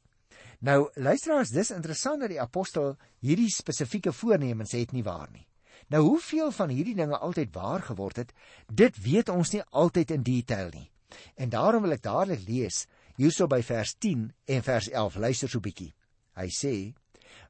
Nou, 0.62 0.86
luisteraars, 0.94 1.50
dis 1.50 1.72
interessant 1.74 2.22
dat 2.22 2.30
die 2.30 2.40
apostel 2.40 2.94
hierdie 3.24 3.50
spesifieke 3.50 4.12
voornemens 4.14 4.76
het 4.78 4.92
nie 4.94 5.02
waar 5.02 5.30
nie. 5.32 5.46
Nou, 5.90 6.04
hoeveel 6.06 6.52
van 6.54 6.70
hierdie 6.70 6.94
dinge 6.94 7.18
altyd 7.18 7.50
waar 7.54 7.82
geword 7.82 8.22
het, 8.22 8.30
dit 8.70 9.00
weet 9.02 9.32
ons 9.32 9.50
nie 9.52 9.64
altyd 9.74 10.14
in 10.14 10.22
detail 10.22 10.70
nie. 10.70 10.86
En 11.34 11.50
daarom 11.50 11.82
wil 11.82 11.96
ek 11.96 12.06
dadelik 12.06 12.46
lees 12.46 12.86
hierso 13.18 13.48
by 13.50 13.58
vers 13.66 13.96
10 13.98 14.28
en 14.54 14.62
vers 14.64 14.88
11. 14.88 15.18
Luister 15.18 15.50
so 15.50 15.58
'n 15.58 15.66
bietjie. 15.66 15.92
Hy 16.38 16.48
sê: 16.48 16.94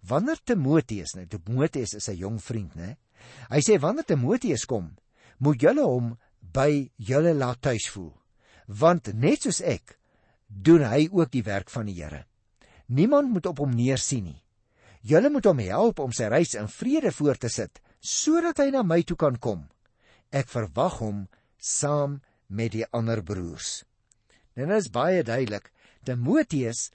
"Wanneer 0.08 0.40
Timoteus, 0.44 1.14
nou 1.14 1.26
Timoteus 1.26 1.94
is 1.94 2.08
'n 2.08 2.16
jong 2.16 2.40
vriend, 2.42 2.74
né? 2.74 2.96
Hy 3.50 3.60
sê 3.60 3.78
wanneer 3.80 4.06
Timoteus 4.08 4.64
kom, 4.66 4.92
moet 5.38 5.62
julle 5.62 5.84
hom 5.84 6.12
by 6.40 6.90
julle 6.96 7.34
laat 7.34 7.60
tuis 7.64 7.88
voel, 7.92 8.12
want 8.66 9.12
net 9.14 9.44
soos 9.44 9.60
ek 9.64 9.96
doen 10.48 10.84
hy 10.84 11.08
ook 11.10 11.32
die 11.32 11.44
werk 11.46 11.70
van 11.72 11.88
die 11.88 11.98
Here. 12.00 12.26
Niemand 12.92 13.30
moet 13.32 13.46
op 13.48 13.62
hom 13.62 13.72
neersien 13.72 14.26
nie. 14.28 14.40
Julle 15.02 15.30
moet 15.32 15.46
hom 15.48 15.58
help 15.58 16.02
om 16.02 16.12
sy 16.14 16.28
reis 16.30 16.54
in 16.58 16.68
vrede 16.70 17.10
voort 17.14 17.40
te 17.42 17.50
sit 17.50 17.80
sodat 18.02 18.58
hy 18.58 18.68
na 18.74 18.82
my 18.82 19.00
toe 19.06 19.16
kan 19.16 19.38
kom. 19.38 19.64
Ek 20.34 20.50
verwag 20.50 20.98
hom 20.98 21.24
saam 21.58 22.20
met 22.50 22.74
die 22.74 22.86
ander 22.90 23.22
broers. 23.22 23.82
Dit 24.58 24.70
is 24.74 24.90
baie 24.92 25.22
duidelik. 25.24 25.70
Timoteus 26.04 26.90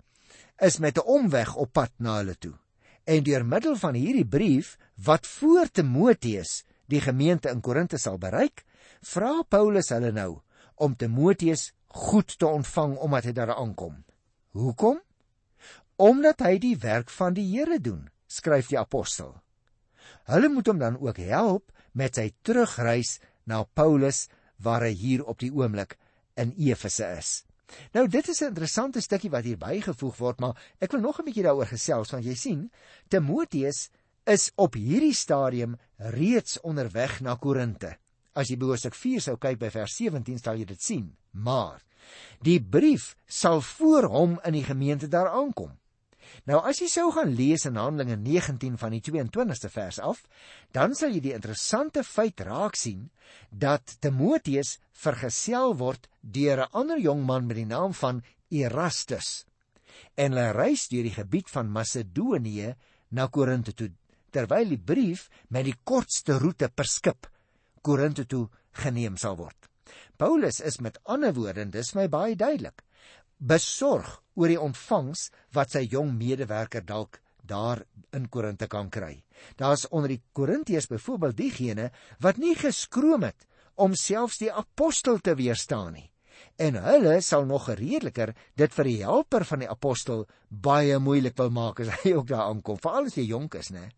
is 0.60 0.80
met 0.80 0.98
'n 0.98 1.08
omweg 1.08 1.56
op 1.56 1.74
pad 1.74 1.92
na 2.00 2.18
hulle 2.18 2.36
toe. 2.36 2.54
En 3.08 3.24
deur 3.24 3.46
middel 3.48 3.78
van 3.80 3.96
hierdie 3.96 4.28
brief 4.28 4.76
wat 5.08 5.28
voor 5.28 5.70
Timoteus 5.72 6.64
die 6.92 7.02
gemeente 7.02 7.50
in 7.50 7.62
Korinte 7.64 8.00
sal 8.00 8.20
bereik, 8.20 8.66
vra 9.02 9.44
Paulus 9.48 9.94
hulle 9.96 10.12
nou 10.12 10.42
om 10.76 10.96
Timoteus 10.96 11.72
goed 11.88 12.36
te 12.38 12.48
ontvang 12.48 12.98
omdat 13.00 13.30
hy 13.30 13.34
daar 13.38 13.56
aankom. 13.56 14.04
Hoekom? 14.58 15.00
Omdat 15.98 16.44
hy 16.46 16.58
die 16.62 16.76
werk 16.84 17.10
van 17.10 17.34
die 17.34 17.48
Here 17.56 17.80
doen. 17.80 18.08
skryf 18.28 18.68
die 18.68 18.80
apostel. 18.80 19.32
Hulle 20.28 20.50
moet 20.52 20.68
hom 20.68 20.80
dan 20.80 21.00
ook 21.00 21.20
help 21.24 21.72
met 21.96 22.20
sy 22.20 22.30
terugreis 22.44 23.18
na 23.48 23.64
Paulus 23.64 24.28
waar 24.60 24.84
hy 24.84 24.92
hier 24.92 25.24
op 25.24 25.40
die 25.40 25.52
oomblik 25.54 25.96
in 26.36 26.52
Efese 26.60 27.08
is. 27.18 27.47
Nou 27.94 28.08
dit 28.08 28.28
is 28.28 28.42
'n 28.42 28.52
interessante 28.54 29.02
stukkie 29.02 29.30
wat 29.30 29.44
hier 29.44 29.58
bygevoeg 29.58 30.18
word, 30.18 30.40
maar 30.40 30.56
ek 30.80 30.92
wil 30.92 31.02
nog 31.02 31.20
'n 31.20 31.26
bietjie 31.26 31.44
daaroor 31.44 31.68
gesels 31.68 32.12
want 32.12 32.26
jy 32.26 32.36
sien, 32.36 32.72
Timoteus 33.08 33.90
is 34.26 34.52
op 34.56 34.74
hierdie 34.74 35.14
stadium 35.14 35.78
reeds 35.98 36.60
onderweg 36.62 37.22
na 37.22 37.36
Korinte. 37.36 37.98
As 38.34 38.48
jy 38.48 38.58
behoorlik 38.58 38.96
4 38.96 39.22
sou 39.22 39.38
kyk 39.38 39.60
by 39.60 39.70
vers 39.70 39.96
17 39.96 40.38
sal 40.38 40.56
jy 40.56 40.66
dit 40.66 40.82
sien. 40.82 41.16
Maar 41.32 41.82
die 42.42 42.60
brief 42.62 43.16
sal 43.26 43.62
voor 43.62 44.04
hom 44.04 44.40
in 44.46 44.54
die 44.54 44.64
gemeente 44.64 45.08
daar 45.08 45.30
aankom. 45.30 45.78
Nou 46.50 46.60
as 46.70 46.80
jy 46.82 46.88
sou 46.92 47.10
gaan 47.16 47.34
lees 47.36 47.66
in 47.70 47.80
Handelinge 47.80 48.18
19 48.24 48.78
van 48.78 48.96
die 48.96 49.02
22ste 49.04 49.70
vers 49.74 50.00
af, 50.00 50.24
dan 50.72 50.96
sal 50.96 51.16
jy 51.16 51.22
die 51.28 51.36
interessante 51.36 52.04
feit 52.04 52.42
raak 52.48 52.76
sien 52.80 53.10
dat 53.52 53.98
Timoteus 54.02 54.78
vergesel 54.94 55.76
word 55.78 56.10
deur 56.22 56.66
'n 56.66 56.74
ander 56.74 57.00
jong 57.00 57.26
man 57.26 57.48
met 57.48 57.58
die 57.58 57.66
naam 57.66 57.94
van 57.94 58.24
Erastus. 58.50 59.46
En 60.16 60.32
hulle 60.32 60.52
reis 60.52 60.88
deur 60.88 61.04
die 61.04 61.18
gebied 61.18 61.50
van 61.50 61.72
Macedonië 61.72 62.76
na 63.10 63.28
Korinte 63.28 63.74
toe, 63.74 63.92
terwyl 64.32 64.70
die 64.70 64.84
brief 64.92 65.30
met 65.50 65.66
die 65.66 65.78
kortste 65.84 66.38
roete 66.38 66.70
per 66.70 66.86
skip 66.86 67.28
Korinte 67.82 68.26
toe 68.26 68.48
geneem 68.72 69.18
sal 69.18 69.38
word. 69.38 69.56
Paulus 70.18 70.60
is 70.60 70.80
met 70.80 71.00
ander 71.06 71.34
woorde, 71.34 71.66
dis 71.72 71.94
my 71.96 72.08
baie 72.08 72.36
duidelik, 72.36 72.82
besorg 73.38 74.22
oor 74.36 74.52
die 74.52 74.62
ontvangs 74.62 75.30
wat 75.54 75.74
sy 75.74 75.88
jong 75.92 76.14
medewerker 76.18 76.86
dalk 76.86 77.22
daar 77.48 77.84
in 78.12 78.28
Korinte 78.30 78.68
kan 78.68 78.90
kry. 78.90 79.24
Daar's 79.56 79.88
onder 79.90 80.12
die 80.12 80.22
Korintiërs 80.34 80.90
byvoorbeeld 80.92 81.38
diegene 81.38 81.92
wat 82.20 82.38
nie 82.38 82.56
geskroom 82.56 83.24
het 83.24 83.48
om 83.76 83.96
selfs 83.96 84.42
die 84.42 84.52
apostel 84.52 85.20
te 85.20 85.36
weerstaan 85.38 85.94
nie. 85.94 86.10
En 86.58 86.78
hulle 86.82 87.20
sal 87.22 87.46
nog 87.46 87.70
redeliker 87.70 88.34
dit 88.58 88.74
vir 88.74 88.90
die 88.90 89.02
helper 89.04 89.46
van 89.46 89.64
die 89.64 89.70
apostel 89.70 90.26
baie 90.50 90.98
moeilik 91.02 91.38
wil 91.38 91.54
maak 91.54 91.82
as 91.82 91.94
hy 92.02 92.16
ook 92.18 92.28
daar 92.30 92.50
aankom, 92.50 92.80
veral 92.82 93.10
as 93.10 93.18
hy 93.18 93.28
jonk 93.30 93.58
is, 93.58 93.72
né? 93.74 93.90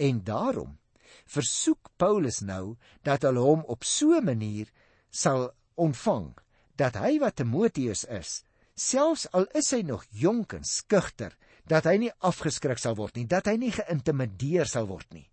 En 0.00 0.20
daarom 0.24 0.76
versoek 1.28 1.90
Paulus 2.00 2.40
nou 2.40 2.76
dat 3.04 3.24
hulle 3.28 3.44
hom 3.44 3.64
op 3.68 3.84
so 3.84 4.16
'n 4.16 4.24
manier 4.24 4.68
sal 5.10 5.50
ontvang 5.76 6.34
dat 6.76 6.96
hy 6.96 7.18
wat 7.18 7.36
Timoteus 7.36 8.04
is, 8.04 8.44
selfs 8.78 9.26
al 9.34 9.48
is 9.58 9.70
hy 9.74 9.82
nog 9.86 10.04
jonk 10.14 10.54
en 10.58 10.64
skugter, 10.66 11.34
dat 11.68 11.84
hy 11.84 11.96
nie 12.04 12.12
afgeskrik 12.24 12.80
sal 12.80 12.96
word 12.96 13.18
nie, 13.18 13.26
dat 13.28 13.50
hy 13.50 13.58
nie 13.60 13.72
geïntimideer 13.74 14.68
sal 14.68 14.88
word 14.88 15.10
nie. 15.12 15.26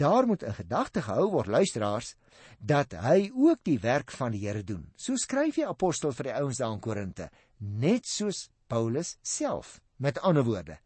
Daar 0.00 0.26
moet 0.26 0.42
in 0.42 0.56
gedagte 0.56 1.02
gehou 1.06 1.30
word, 1.32 1.48
luisteraars, 1.48 2.14
dat 2.58 2.92
hy 3.00 3.30
ook 3.30 3.62
die 3.64 3.78
werk 3.80 4.12
van 4.12 4.34
die 4.34 4.42
Here 4.42 4.64
doen. 4.66 4.90
So 4.96 5.16
skryf 5.16 5.56
die 5.60 5.66
apostel 5.66 6.12
vir 6.16 6.30
die 6.30 6.36
ouens 6.36 6.60
daar 6.60 6.74
in 6.74 6.82
Korinte, 6.84 7.30
net 7.58 8.08
soos 8.08 8.48
Paulus 8.68 9.16
self. 9.22 9.78
Met 9.96 10.20
ander 10.24 10.44
woorde, 10.44 10.78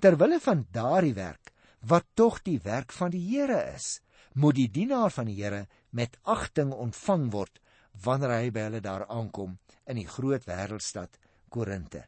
ter 0.00 0.16
wille 0.16 0.40
van 0.40 0.66
daardie 0.72 1.14
werk 1.14 1.52
wat 1.88 2.06
tog 2.14 2.38
die 2.46 2.60
werk 2.62 2.92
van 2.94 3.10
die 3.10 3.22
Here 3.32 3.58
is, 3.74 4.00
moet 4.34 4.56
die 4.56 4.70
dienaar 4.70 5.10
van 5.10 5.28
die 5.28 5.36
Here 5.40 5.66
met 5.90 6.16
agting 6.22 6.72
ontvang 6.72 7.30
word 7.32 7.60
wanneer 8.04 8.32
hy 8.38 8.52
by 8.54 8.68
hulle 8.68 8.80
daar 8.80 9.04
aankom 9.10 9.58
in 9.90 9.98
die 10.00 10.08
groot 10.08 10.46
wêreldstad 10.48 11.18
Korinte. 11.52 12.06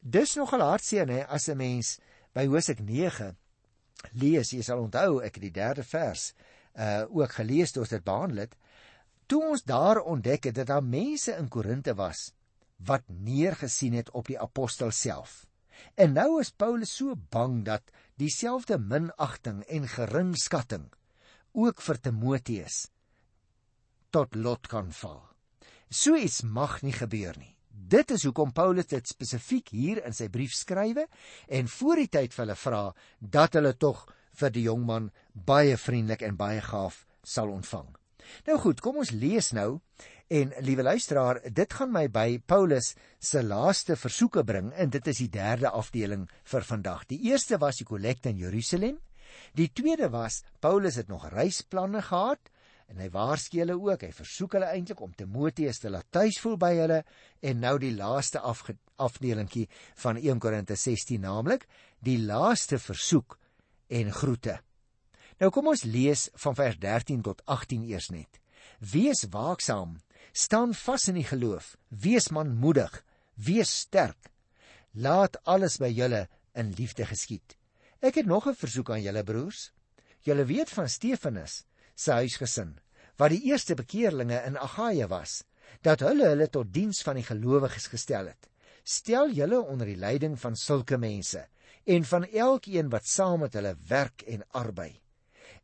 Dis 0.00 0.36
nogal 0.38 0.64
hartseer 0.64 1.10
hè 1.12 1.24
as 1.26 1.48
'n 1.48 1.56
mens 1.56 1.98
by 2.34 2.46
Hosea 2.46 2.76
9 2.80 3.36
lees, 4.12 4.52
jy 4.52 4.62
sal 4.62 4.84
onthou 4.86 5.20
ek 5.26 5.36
het 5.38 5.44
die 5.48 5.54
3de 5.54 5.84
vers 5.84 6.32
uh 6.78 7.04
ook 7.10 7.32
gelees 7.40 7.72
toe 7.72 7.82
ons 7.82 7.94
dit 7.94 8.04
behandel 8.04 8.44
het. 8.46 8.54
Toe 9.26 9.42
ons 9.50 9.64
daar 9.66 10.00
ontdek 10.00 10.44
het 10.48 10.54
dat 10.54 10.70
daar 10.70 10.84
mense 10.84 11.34
in 11.36 11.48
Korinte 11.48 11.94
was 11.94 12.30
wat 12.86 13.02
neergesien 13.08 13.96
het 13.98 14.10
op 14.14 14.30
die 14.30 14.38
apostel 14.38 14.90
self. 14.90 15.46
En 15.94 16.14
nou 16.14 16.40
is 16.40 16.50
Paulus 16.50 16.94
so 16.96 17.16
bang 17.30 17.64
dat 17.64 17.82
dieselfde 18.18 18.78
minagting 18.78 19.64
en 19.66 19.88
geringskatting 19.88 20.86
ook 21.52 21.82
vir 21.82 22.00
Timoteus 22.00 22.86
tot 24.10 24.34
lot 24.34 24.66
kan 24.70 24.92
val. 24.92 25.22
So 25.90 26.16
iets 26.16 26.42
mag 26.42 26.80
nie 26.82 26.94
gebeur 26.94 27.36
nie. 27.38 27.57
Dit 27.88 28.10
is 28.12 28.26
hoekom 28.26 28.50
Paulus 28.52 28.88
dit 28.90 29.08
spesifiek 29.08 29.70
hier 29.72 30.02
in 30.04 30.12
sy 30.12 30.26
brief 30.28 30.52
skrywe 30.52 31.06
en 31.56 31.70
voor 31.72 32.02
die 32.02 32.10
tyd 32.12 32.34
vir 32.34 32.42
hulle 32.44 32.56
vra 32.60 32.80
dat 33.36 33.56
hulle 33.56 33.72
tog 33.80 34.02
vir 34.36 34.52
die 34.52 34.64
jong 34.66 34.82
man 34.84 35.06
baie 35.32 35.78
vriendelik 35.80 36.26
en 36.26 36.36
baie 36.36 36.60
gaaf 36.60 37.06
sal 37.24 37.48
ontvang. 37.54 37.88
Nou 38.44 38.58
goed, 38.60 38.82
kom 38.84 39.00
ons 39.00 39.14
lees 39.16 39.54
nou 39.56 39.80
en 40.28 40.52
liewe 40.66 40.84
luisteraar, 40.84 41.40
dit 41.48 41.78
gaan 41.78 41.94
my 41.94 42.04
by 42.12 42.26
Paulus 42.44 42.90
se 43.18 43.40
laaste 43.40 43.96
versoeke 43.96 44.44
bring 44.44 44.68
en 44.76 44.92
dit 44.92 45.08
is 45.08 45.22
die 45.24 45.30
derde 45.32 45.72
afdeling 45.72 46.28
vir 46.52 46.68
vandag. 46.68 47.06
Die 47.08 47.22
eerste 47.30 47.56
was 47.62 47.80
die 47.80 47.88
kollekte 47.88 48.34
in 48.34 48.44
Jerusalem. 48.44 49.00
Die 49.56 49.70
tweede 49.72 50.12
was 50.12 50.42
Paulus 50.60 51.00
het 51.00 51.08
nog 51.08 51.24
reisplanne 51.32 52.04
gehad 52.04 52.52
en 52.88 53.02
hy 53.02 53.08
waarsku 53.12 53.60
hulle 53.60 53.76
ook, 53.76 54.06
hy 54.06 54.12
versoek 54.16 54.56
hulle 54.56 54.70
eintlik 54.72 55.00
om 55.04 55.12
Timoteus 55.16 55.80
te 55.82 55.90
laat 55.92 56.08
tuis 56.14 56.38
voel 56.40 56.56
by 56.60 56.70
hulle 56.78 57.02
en 57.44 57.60
nou 57.60 57.74
die 57.82 57.92
laaste 57.96 58.40
afdelingkie 58.40 59.66
van 60.02 60.20
1 60.20 60.40
Korinte 60.42 60.76
16 60.76 61.20
naamlik 61.24 61.68
die 62.04 62.16
laaste 62.22 62.80
versoek 62.80 63.36
en 63.92 64.12
groete. 64.12 64.58
Nou 65.38 65.52
kom 65.54 65.68
ons 65.70 65.84
lees 65.84 66.26
van 66.42 66.56
vers 66.58 66.80
13 66.80 67.22
tot 67.28 67.44
18 67.46 67.84
eers 67.90 68.08
net. 68.10 68.40
Wees 68.80 69.24
waaksaam, 69.30 69.98
staan 70.32 70.74
vas 70.74 71.08
in 71.10 71.20
die 71.20 71.28
geloof, 71.28 71.76
wees 71.88 72.30
manmoedig, 72.34 73.02
wees 73.36 73.70
sterk. 73.84 74.32
Laat 74.94 75.36
alles 75.44 75.78
by 75.78 75.92
julle 75.92 76.26
in 76.58 76.72
liefde 76.78 77.06
geskied. 77.06 77.54
Ek 78.00 78.14
het 78.14 78.26
nog 78.26 78.48
'n 78.48 78.54
versoek 78.54 78.90
aan 78.90 79.02
julle 79.02 79.22
broers. 79.24 79.72
Julle 80.22 80.44
weet 80.44 80.70
van 80.70 80.88
Stefanus 80.88 81.67
se 81.98 82.14
huisgesin 82.22 82.76
wat 83.18 83.34
die 83.34 83.48
eerste 83.50 83.74
bekeerlinge 83.74 84.38
in 84.46 84.56
Agaia 84.56 85.08
was 85.10 85.42
dat 85.82 86.02
hulle 86.06 86.30
hulle 86.32 86.48
tot 86.54 86.70
diens 86.72 87.02
van 87.06 87.18
die 87.18 87.26
gelowiges 87.26 87.88
gestel 87.92 88.30
het. 88.30 88.48
Stel 88.84 89.32
julle 89.36 89.60
onder 89.60 89.90
die 89.90 89.98
leiding 90.00 90.38
van 90.40 90.56
sulke 90.56 90.98
mense 90.98 91.44
en 91.88 92.06
van 92.08 92.24
elkeen 92.24 92.88
wat 92.92 93.06
saam 93.06 93.42
met 93.44 93.56
hulle 93.58 93.74
werk 93.88 94.24
en 94.26 94.44
arbei. 94.56 94.92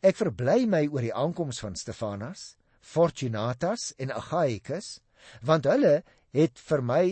Ek 0.05 0.19
verbly 0.19 0.67
my 0.69 0.85
oor 0.91 1.05
die 1.05 1.15
aankoms 1.15 1.63
van 1.65 1.77
Stefanas 1.79 2.55
Fortunatus 2.85 3.93
en 3.99 4.13
Achaicus 4.13 4.99
want 5.47 5.69
hulle 5.71 6.03
het 6.37 6.61
vir 6.69 6.83
my 6.85 7.05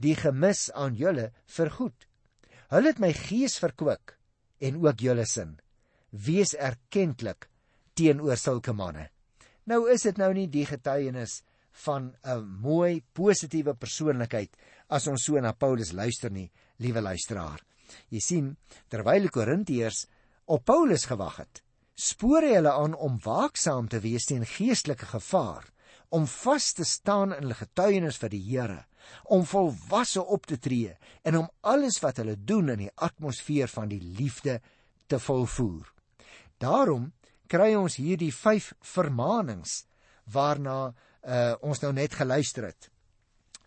die 0.00 0.14
gemis 0.16 0.70
aan 0.72 0.96
julle 0.96 1.30
vergoed. 1.46 2.06
Hulle 2.72 2.92
het 2.92 3.02
my 3.02 3.12
gees 3.16 3.58
verkwik 3.60 4.16
en 4.64 4.80
ook 4.80 5.02
julle 5.04 5.26
sin. 5.28 5.58
Wees 6.10 6.54
erkentlik 6.54 7.48
teenoor 7.94 8.36
sulke 8.36 8.72
manne. 8.72 9.08
Nou 9.66 9.86
is 9.90 10.04
dit 10.04 10.18
nou 10.20 10.32
nie 10.36 10.46
die 10.52 10.66
getuienis 10.68 11.42
van 11.84 12.14
'n 12.22 12.44
mooi 12.62 13.02
positiewe 13.12 13.74
persoonlikheid 13.74 14.56
as 14.88 15.06
ons 15.06 15.24
so 15.24 15.40
na 15.40 15.52
Paulus 15.52 15.92
luister 15.92 16.30
nie, 16.30 16.50
liewe 16.78 17.00
luisteraar. 17.00 17.60
Jy 18.10 18.20
sien, 18.20 18.56
terwyl 18.88 19.22
die 19.22 19.30
Korintiërs 19.30 20.06
op 20.46 20.64
Paulus 20.64 21.04
gewag 21.04 21.36
het, 21.36 21.62
spoor 21.94 22.42
hy 22.42 22.54
hulle 22.54 22.72
aan 22.72 22.94
om 22.94 23.18
waaksaam 23.18 23.88
te 23.88 24.00
wees 24.00 24.26
teen 24.26 24.46
geestelike 24.46 25.06
gevaar, 25.06 25.64
om 26.10 26.26
vas 26.26 26.72
te 26.72 26.84
staan 26.84 27.32
in 27.32 27.42
hulle 27.42 27.58
getuienis 27.58 28.18
vir 28.22 28.30
die 28.30 28.42
Here, 28.42 28.84
om 29.24 29.44
volwasse 29.44 30.22
op 30.22 30.46
te 30.46 30.58
tree 30.58 30.94
en 31.24 31.36
om 31.36 31.50
alles 31.60 32.00
wat 32.02 32.20
hulle 32.22 32.36
doen 32.36 32.70
in 32.74 32.86
die 32.86 32.94
atmosfeer 32.96 33.68
van 33.68 33.88
die 33.88 34.00
liefde 34.00 34.60
te 35.06 35.18
volvoer. 35.18 35.90
Daarom 36.58 37.12
kry 37.48 37.74
ons 37.76 37.98
hierdie 38.00 38.32
5 38.32 38.72
vermaanings 38.94 39.84
waarna 40.32 40.78
uh, 40.88 41.54
ons 41.62 41.80
nou 41.82 41.92
net 41.92 42.14
geluister 42.16 42.68
het. 42.68 42.88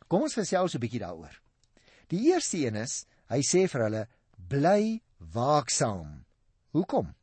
Kom 0.08 0.24
ons 0.26 0.38
gesels 0.38 0.76
'n 0.76 0.82
bietjie 0.82 1.04
daaroor. 1.04 1.36
Die 2.08 2.32
eerste 2.32 2.58
een 2.58 2.76
is, 2.76 3.06
hy 3.28 3.42
sê 3.44 3.68
vir 3.68 3.84
hulle 3.84 4.08
bly 4.50 5.02
waaksaam. 5.20 6.24
Hoekom? 6.72 7.14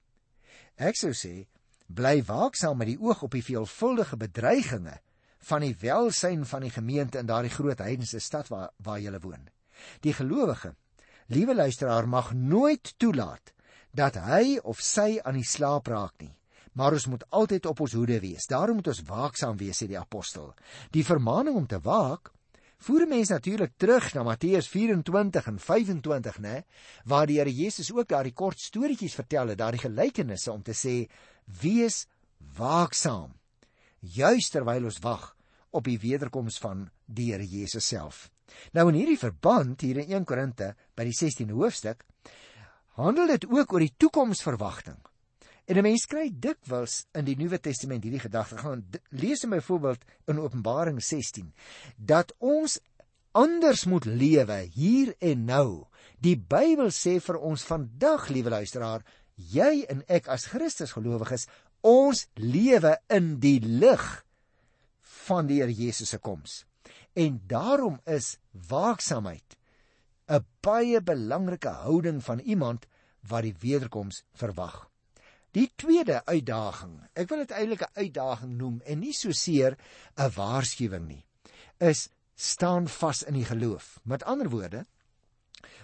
Ek 0.77 0.97
sou 0.97 1.13
sê 1.13 1.47
bly 1.89 2.23
waaksaam 2.23 2.79
met 2.79 2.93
die 2.93 3.01
oog 3.01 3.23
op 3.23 3.33
die 3.33 3.45
veelvuldige 3.45 4.17
bedreigings 4.17 5.01
van 5.45 5.61
die 5.61 5.77
welsyn 5.81 6.45
van 6.45 6.63
die 6.63 6.73
gemeente 6.73 7.19
in 7.19 7.27
daardie 7.27 7.53
groot 7.53 7.79
heidense 7.79 8.21
stad 8.21 8.49
waar 8.49 8.71
waar 8.79 9.01
jy 9.01 9.19
woon. 9.21 9.49
Die 10.01 10.13
gelowige, 10.13 10.75
liewe 11.27 11.55
luisteraar, 11.55 12.09
mag 12.09 12.33
nooit 12.33 12.95
toelaat 12.97 13.53
dat 13.93 14.15
hy 14.15 14.59
of 14.63 14.81
sy 14.81 15.21
aan 15.25 15.35
die 15.35 15.45
slaap 15.49 15.87
raak 15.87 16.15
nie 16.21 16.35
maar 16.75 16.93
ons 16.93 17.07
moet 17.07 17.25
altyd 17.31 17.67
op 17.71 17.81
ons 17.81 17.93
hoede 17.93 18.21
wees. 18.21 18.47
Daarom 18.51 18.81
moet 18.81 18.91
ons 18.93 19.03
waaksaam 19.09 19.57
wees, 19.57 19.79
sê 19.79 19.89
die 19.91 19.99
apostel. 19.99 20.53
Die 20.91 21.05
vermaaning 21.07 21.57
om 21.57 21.67
te 21.71 21.81
waak 21.83 22.35
Voer 22.85 23.07
mense 23.09 23.33
natuurlik 23.33 23.79
terug 23.81 24.11
na 24.13 24.23
Matteus 24.27 24.67
24 24.69 25.47
en 25.49 25.59
25, 25.59 26.41
né, 26.45 26.65
waar 27.09 27.27
die 27.27 27.39
Here 27.39 27.53
Jesus 27.53 27.89
ook 27.95 28.11
daardie 28.11 28.35
kort 28.37 28.61
storieetjies 28.61 29.15
vertel 29.17 29.55
het, 29.55 29.59
daardie 29.59 29.81
gelykenisse 29.81 30.53
om 30.53 30.61
te 30.63 30.75
sê: 30.77 31.09
"Wees 31.63 32.05
waaksaam." 32.59 33.33
Juist 34.01 34.53
terwyl 34.53 34.85
ons 34.85 35.01
wag 35.01 35.37
op 35.71 35.85
die 35.85 35.99
wederkoms 35.99 36.59
van 36.59 36.91
die 37.07 37.33
Here 37.33 37.47
Jesus 37.47 37.89
self. 37.89 38.31
Nou 38.73 38.89
in 38.89 39.01
hierdie 39.01 39.19
verband 39.19 39.81
hier 39.81 40.03
in 40.05 40.13
1 40.21 40.25
Korinte 40.25 40.75
by 40.95 41.05
die 41.05 41.17
16de 41.17 41.57
hoofstuk 41.57 42.05
handel 43.01 43.27
dit 43.27 43.47
ook 43.49 43.73
oor 43.73 43.81
die 43.81 43.95
toekomsverwagting. 43.97 45.01
En 45.65 45.79
'n 45.79 45.83
mens 45.83 46.05
kry 46.07 46.29
dikwels 46.29 47.07
in 47.17 47.25
die 47.25 47.37
Nuwe 47.41 47.59
Testament 47.61 48.03
hierdie 48.05 48.21
gedagte 48.21 48.59
gaan 48.61 48.85
lees 49.09 49.45
in 49.45 49.51
byvoorbeeld 49.51 50.03
in 50.29 50.39
Openbaring 50.39 51.03
16 51.03 51.55
dat 51.97 52.35
ons 52.39 52.81
anders 53.33 53.85
moet 53.85 54.05
lewe 54.05 54.59
hier 54.75 55.15
en 55.19 55.45
nou. 55.45 55.87
Die 56.21 56.37
Bybel 56.37 56.93
sê 56.93 57.17
vir 57.21 57.41
ons 57.41 57.65
vandag, 57.65 58.29
liewe 58.29 58.51
luisteraar, 58.51 59.03
jy 59.37 59.87
en 59.89 60.05
ek 60.07 60.29
as 60.29 60.47
Christus 60.53 60.93
gelowiges, 60.93 61.49
ons 61.81 62.27
lewe 62.35 62.97
in 63.09 63.41
die 63.41 63.61
lig 63.65 64.25
van 65.27 65.47
die 65.47 65.63
Here 65.63 65.73
Jesus 65.73 66.13
se 66.13 66.19
koms. 66.19 66.65
En 67.17 67.41
daarom 67.49 68.01
is 68.05 68.37
waaksaamheid 68.53 69.57
'n 70.29 70.45
baie 70.61 71.01
belangrike 71.01 71.69
houding 71.69 72.23
van 72.25 72.39
iemand 72.41 72.87
wat 73.29 73.43
die 73.43 73.57
wederkoms 73.61 74.25
verwag. 74.33 74.94
Die 75.55 75.69
tweede 75.79 76.19
uitdaging, 76.27 76.97
ek 77.15 77.29
wil 77.31 77.45
dit 77.45 77.53
eintlik 77.55 77.85
'n 77.87 78.01
uitdaging 78.03 78.57
noem 78.59 78.81
en 78.91 78.99
nie 78.99 79.13
so 79.15 79.31
seer 79.31 79.77
'n 80.19 80.33
waarskuwing 80.35 81.07
nie, 81.07 81.25
is 81.79 82.09
staan 82.35 82.89
vas 82.89 83.23
in 83.23 83.35
die 83.35 83.45
geloof. 83.45 84.01
Met 84.03 84.25
ander 84.25 84.51
woorde, 84.51 84.85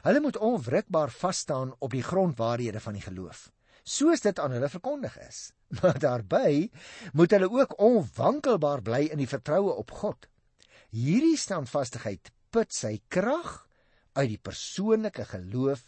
hulle 0.03 0.21
moet 0.21 0.37
onwrikbaar 0.37 1.11
vas 1.11 1.39
staan 1.39 1.75
op 1.79 1.91
die 1.91 2.03
grondwaarhede 2.03 2.81
van 2.81 2.99
die 2.99 3.07
geloof, 3.07 3.53
soos 3.85 4.21
dit 4.21 4.39
aan 4.39 4.51
hulle 4.51 4.69
verkondig 4.69 5.19
is. 5.19 5.53
Maar 5.81 5.99
daarbey 5.99 6.71
moet 7.13 7.31
hulle 7.31 7.51
ook 7.51 7.79
onwankelbaar 7.79 8.83
bly 8.83 9.07
in 9.07 9.19
die 9.19 9.31
vertroue 9.31 9.71
op 9.71 9.91
God. 9.91 10.27
Hierdie 10.91 11.39
standvastigheid 11.39 12.33
put 12.51 12.75
sy 12.75 13.01
krag 13.09 13.69
uit 14.13 14.29
die 14.29 14.43
persoonlike 14.43 15.25
geloof 15.25 15.87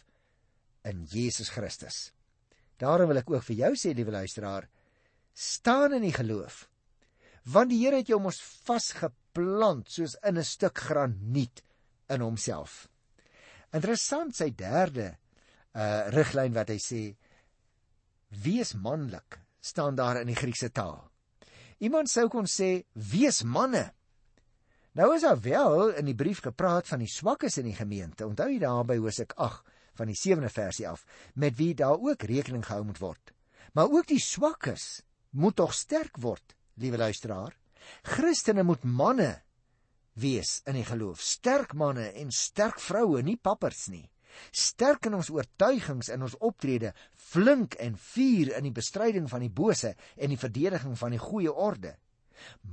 in 0.87 1.03
Jesus 1.03 1.49
Christus. 1.49 2.13
Daarom 2.81 3.11
wil 3.11 3.21
ek 3.21 3.29
ook 3.29 3.43
vir 3.43 3.55
jou 3.55 3.73
sê, 3.79 3.93
liewe 3.93 4.11
luisteraar, 4.11 4.67
staan 5.33 5.93
in 5.97 6.05
die 6.05 6.15
geloof. 6.15 6.67
Want 7.53 7.73
die 7.73 7.81
Here 7.83 7.99
het 7.99 8.09
jou 8.11 8.19
mos 8.21 8.39
vasgeplant 8.65 9.89
soos 9.91 10.15
in 10.23 10.37
'n 10.37 10.43
stuk 10.43 10.77
graniet 10.77 11.63
in 12.09 12.21
homself. 12.21 12.87
Interessant 13.73 14.35
sy 14.35 14.51
derde 14.55 15.17
uh 15.73 16.09
riglyn 16.13 16.53
wat 16.53 16.69
hy 16.69 16.77
sê 16.77 17.15
wees 18.43 18.73
manlik 18.73 19.39
staan 19.59 19.95
daar 19.95 20.21
in 20.21 20.27
die 20.27 20.37
Griekse 20.37 20.69
taal. 20.69 21.09
Iemand 21.79 22.09
sou 22.09 22.27
kon 22.29 22.45
sê 22.45 22.85
wees 22.93 23.43
manne. 23.43 23.93
Nou 24.93 25.15
is 25.15 25.25
daar 25.25 25.39
wel 25.41 25.89
in 25.97 26.05
die 26.05 26.15
brief 26.15 26.43
gepraat 26.45 26.87
van 26.87 27.01
die 27.01 27.09
swakkes 27.09 27.57
in 27.57 27.65
die 27.65 27.77
gemeente. 27.77 28.27
Onthou 28.27 28.49
jy 28.51 28.59
daar 28.61 28.85
by 28.85 28.99
Hosea 29.01 29.25
van 29.97 30.09
die 30.09 30.17
7de 30.17 30.49
versie 30.49 30.87
af 30.89 31.05
met 31.33 31.57
wie 31.57 31.73
daar 31.75 31.99
ook 31.99 32.25
rekening 32.29 32.65
gehou 32.65 32.83
moet 32.85 33.01
word. 33.01 33.33
Maar 33.73 33.89
ook 33.89 34.07
die 34.07 34.21
swakkes 34.21 35.01
moet 35.29 35.55
tog 35.55 35.73
sterk 35.73 36.17
word, 36.21 36.55
liewe 36.77 36.97
luisteraar. 36.97 37.55
Christene 38.01 38.63
moet 38.63 38.83
manne 38.83 39.41
wees 40.13 40.61
in 40.69 40.77
die 40.77 40.85
geloof, 40.85 41.21
sterk 41.21 41.73
manne 41.73 42.11
en 42.11 42.31
sterk 42.31 42.79
vroue, 42.79 43.23
nie 43.25 43.37
pappers 43.37 43.87
nie. 43.89 44.05
Sterk 44.53 45.05
in 45.09 45.17
ons 45.17 45.29
oortuigings 45.33 46.09
en 46.13 46.25
ons 46.25 46.37
optrede, 46.41 46.93
flink 47.13 47.77
en 47.81 47.97
vuur 47.97 48.53
in 48.57 48.69
die 48.69 48.73
bestryding 48.73 49.29
van 49.29 49.45
die 49.45 49.53
bose 49.53 49.93
en 50.17 50.33
die 50.33 50.41
verdediging 50.41 50.97
van 50.97 51.13
die 51.13 51.21
goeie 51.21 51.53
orde. 51.53 51.95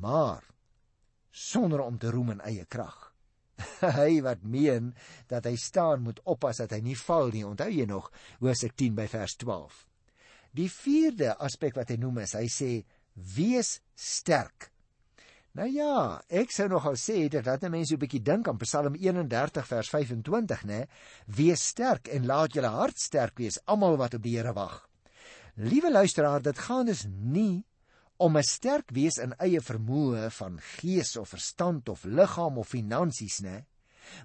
Maar 0.00 0.45
sonder 1.31 1.85
om 1.85 1.99
te 1.99 2.11
roem 2.11 2.37
in 2.37 2.44
eie 2.49 2.64
krag. 2.64 3.10
hy 4.01 4.20
wat 4.25 4.42
meen 4.42 4.92
dat 5.31 5.46
hy 5.49 5.57
staan 5.61 6.05
moet 6.07 6.20
oppas 6.25 6.62
dat 6.62 6.75
hy 6.77 6.81
nie 6.85 6.99
val 6.99 7.31
nie. 7.35 7.44
Onthou 7.46 7.70
jy 7.70 7.87
nog 7.88 8.11
Hosea 8.40 8.73
10 8.75 8.99
by 8.99 9.07
vers 9.11 9.37
12. 9.40 9.87
Die 10.57 10.70
vierde 10.70 11.37
aspek 11.38 11.77
wat 11.79 11.92
hy 11.92 12.01
noem 12.03 12.25
is 12.25 12.35
hy 12.35 12.46
sê 12.51 12.73
wees 13.37 13.79
sterk. 13.94 14.70
Nou 15.59 15.66
ja, 15.66 16.20
ek 16.31 16.53
sou 16.55 16.68
nogal 16.70 16.94
sê 16.94 17.25
dat 17.31 17.44
dat 17.44 17.64
mense 17.70 17.94
'n 17.94 17.99
bietjie 17.99 18.23
dink 18.23 18.49
aan 18.49 18.59
Psalm 18.62 18.94
31 18.94 19.66
vers 19.66 19.88
25, 19.88 20.62
né? 20.64 20.87
Wees 21.27 21.62
sterk 21.73 22.07
en 22.09 22.27
laat 22.27 22.55
julle 22.55 22.70
hart 22.70 22.99
sterk 22.99 23.38
wees, 23.38 23.59
almal 23.66 23.96
wat 23.96 24.14
op 24.14 24.23
die 24.23 24.37
Here 24.37 24.53
wag. 24.53 24.87
Liewe 25.57 25.90
luisteraar, 25.90 26.42
dit 26.42 26.59
gaan 26.59 26.87
dus 26.87 27.05
nie 27.09 27.64
om 28.20 28.37
'n 28.37 28.44
sterk 28.44 28.92
wees 28.92 29.16
in 29.18 29.33
eie 29.40 29.61
vermoë 29.61 30.28
van 30.30 30.61
gees 30.76 31.16
of 31.16 31.33
verstand 31.33 31.88
of 31.88 32.04
liggaam 32.04 32.59
of 32.59 32.68
finansies 32.68 33.40
nê 33.40 33.64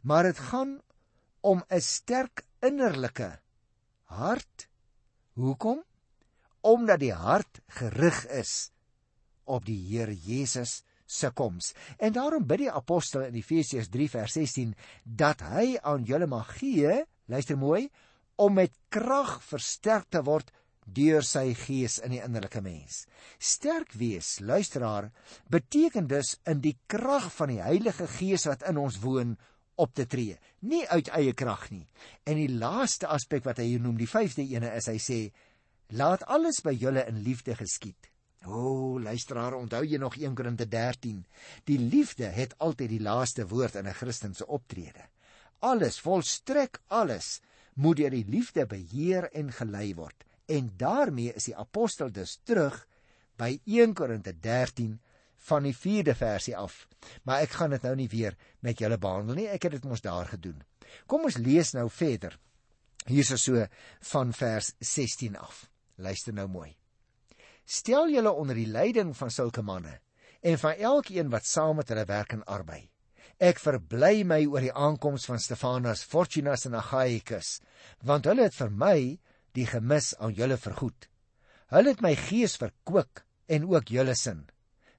maar 0.04 0.24
dit 0.24 0.40
gaan 0.50 0.82
om 1.42 1.64
'n 1.70 1.82
sterk 1.82 2.44
innerlike 2.60 3.40
hart. 4.04 4.68
Hoekom? 5.34 5.84
Omdat 6.62 7.00
die 7.00 7.14
hart 7.14 7.60
gerig 7.68 8.26
is 8.28 8.72
op 9.44 9.66
die 9.66 9.78
Here 9.90 10.16
Jesus 10.16 10.84
se 11.06 11.30
koms. 11.32 11.74
En 11.98 12.14
daarom 12.14 12.46
bid 12.46 12.58
die 12.66 12.72
apostel 12.72 13.28
in 13.28 13.38
Efesiërs 13.38 13.90
3 13.94 14.10
vers 14.10 14.34
16 14.34 14.76
dat 15.04 15.42
hy 15.42 15.78
aan 15.82 16.04
julle 16.04 16.28
mag 16.28 16.58
gee 16.58 17.04
luister 17.26 17.58
mooi 17.58 17.90
om 18.36 18.54
met 18.54 18.74
krag 18.90 19.38
versterk 19.44 20.10
te 20.10 20.24
word 20.24 20.52
deur 20.86 21.26
sy 21.26 21.54
gees 21.58 21.98
in 22.06 22.14
die 22.14 22.22
innerlike 22.22 22.62
mens. 22.62 23.06
Sterk 23.40 23.94
wees, 23.98 24.40
luisteraar, 24.40 25.10
beteken 25.50 26.08
dus 26.08 26.36
in 26.46 26.62
die 26.62 26.78
krag 26.88 27.32
van 27.34 27.54
die 27.54 27.62
Heilige 27.62 28.08
Gees 28.08 28.46
wat 28.46 28.64
in 28.70 28.78
ons 28.78 29.00
woon 29.04 29.36
op 29.76 29.92
te 29.94 30.06
tree, 30.08 30.38
nie 30.62 30.86
uit 30.88 31.10
eie 31.18 31.34
krag 31.34 31.68
nie. 31.72 31.86
En 32.24 32.40
die 32.40 32.52
laaste 32.52 33.10
aspek 33.12 33.44
wat 33.48 33.60
hy 33.60 33.74
hier 33.74 33.84
noem, 33.84 33.98
die 34.00 34.10
vyfde 34.10 34.46
ene 34.46 34.72
is 34.78 34.88
hy 34.88 35.00
sê, 35.02 35.20
laat 35.92 36.24
alles 36.32 36.62
by 36.64 36.74
julle 36.78 37.04
in 37.10 37.24
liefde 37.26 37.58
geskied. 37.60 38.12
O, 38.46 38.54
oh, 38.54 39.02
luisteraar, 39.02 39.58
onthou 39.58 39.82
jy 39.84 39.98
nog 39.98 40.16
1 40.22 40.36
Korinte 40.38 40.68
13? 40.70 41.24
Die 41.66 41.80
liefde 41.82 42.30
het 42.30 42.54
altyd 42.62 42.94
die 42.94 43.02
laaste 43.02 43.48
woord 43.50 43.76
in 43.82 43.88
'n 43.90 43.98
Christelike 43.98 44.46
optrede. 44.48 45.10
Alles, 45.60 46.00
volstrek 46.00 46.80
alles, 46.88 47.42
moet 47.74 47.98
deur 47.98 48.12
die 48.12 48.26
liefde 48.28 48.66
beheer 48.66 49.30
en 49.34 49.52
gelei 49.52 49.96
word. 49.96 50.26
En 50.46 50.72
daarmee 50.78 51.34
is 51.34 51.50
die 51.50 51.58
apostel 51.58 52.12
dus 52.12 52.40
terug 52.44 52.88
by 53.40 53.60
1 53.66 53.94
Korinte 53.94 54.34
13 54.40 55.00
van 55.46 55.66
die 55.68 55.76
4de 55.76 56.16
versie 56.18 56.56
af. 56.58 56.88
Maar 57.24 57.46
ek 57.46 57.58
gaan 57.60 57.76
dit 57.76 57.84
nou 57.86 57.96
nie 57.96 58.10
weer 58.10 58.38
met 58.66 58.80
julle 58.80 58.98
behandel 58.98 59.42
nie. 59.42 59.50
Ek 59.50 59.68
het 59.68 59.78
dit 59.78 59.86
mos 59.86 60.02
daar 60.02 60.30
gedoen. 60.30 60.62
Kom 61.06 61.28
ons 61.28 61.38
lees 61.38 61.74
nou 61.78 61.90
verder. 61.90 62.38
Hier 63.06 63.22
is 63.22 63.44
so 63.44 63.68
van 64.12 64.34
vers 64.34 64.72
16 64.80 65.38
af. 65.38 65.68
Luister 65.96 66.34
nou 66.34 66.48
mooi. 66.50 66.72
Stel 67.66 68.10
julle 68.14 68.32
onder 68.32 68.58
die 68.58 68.70
leiding 68.70 69.14
van 69.18 69.32
sulke 69.34 69.62
manne 69.66 70.00
en 70.46 70.60
van 70.62 70.78
elkeen 70.78 71.32
wat 71.34 71.48
saam 71.50 71.80
met 71.82 71.90
hulle 71.90 72.06
werk 72.06 72.36
en 72.36 72.44
arbei. 72.46 72.84
Ek 73.42 73.60
verbly 73.60 74.24
my 74.24 74.44
oor 74.46 74.64
die 74.64 74.74
aankoms 74.74 75.26
van 75.28 75.42
Stefanas, 75.42 76.06
Fortunas 76.06 76.68
en 76.70 76.78
Achaicus, 76.78 77.60
want 78.06 78.30
hulle 78.30 78.46
het 78.46 78.56
vir 78.56 78.70
my 78.72 79.00
die 79.56 79.68
gemis 79.70 80.14
aan 80.20 80.36
julle 80.36 80.58
vergoed. 80.60 81.08
Hulle 81.74 81.96
het 81.96 82.04
my 82.04 82.14
gees 82.20 82.58
verkwik 82.62 83.24
en 83.48 83.66
ook 83.72 83.90
julle 83.90 84.16
sin. 84.16 84.46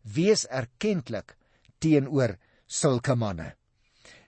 Wees 0.02 0.46
erkentlik 0.48 1.36
teenoor 1.78 2.36
sulke 2.66 3.14
manne. 3.14 3.52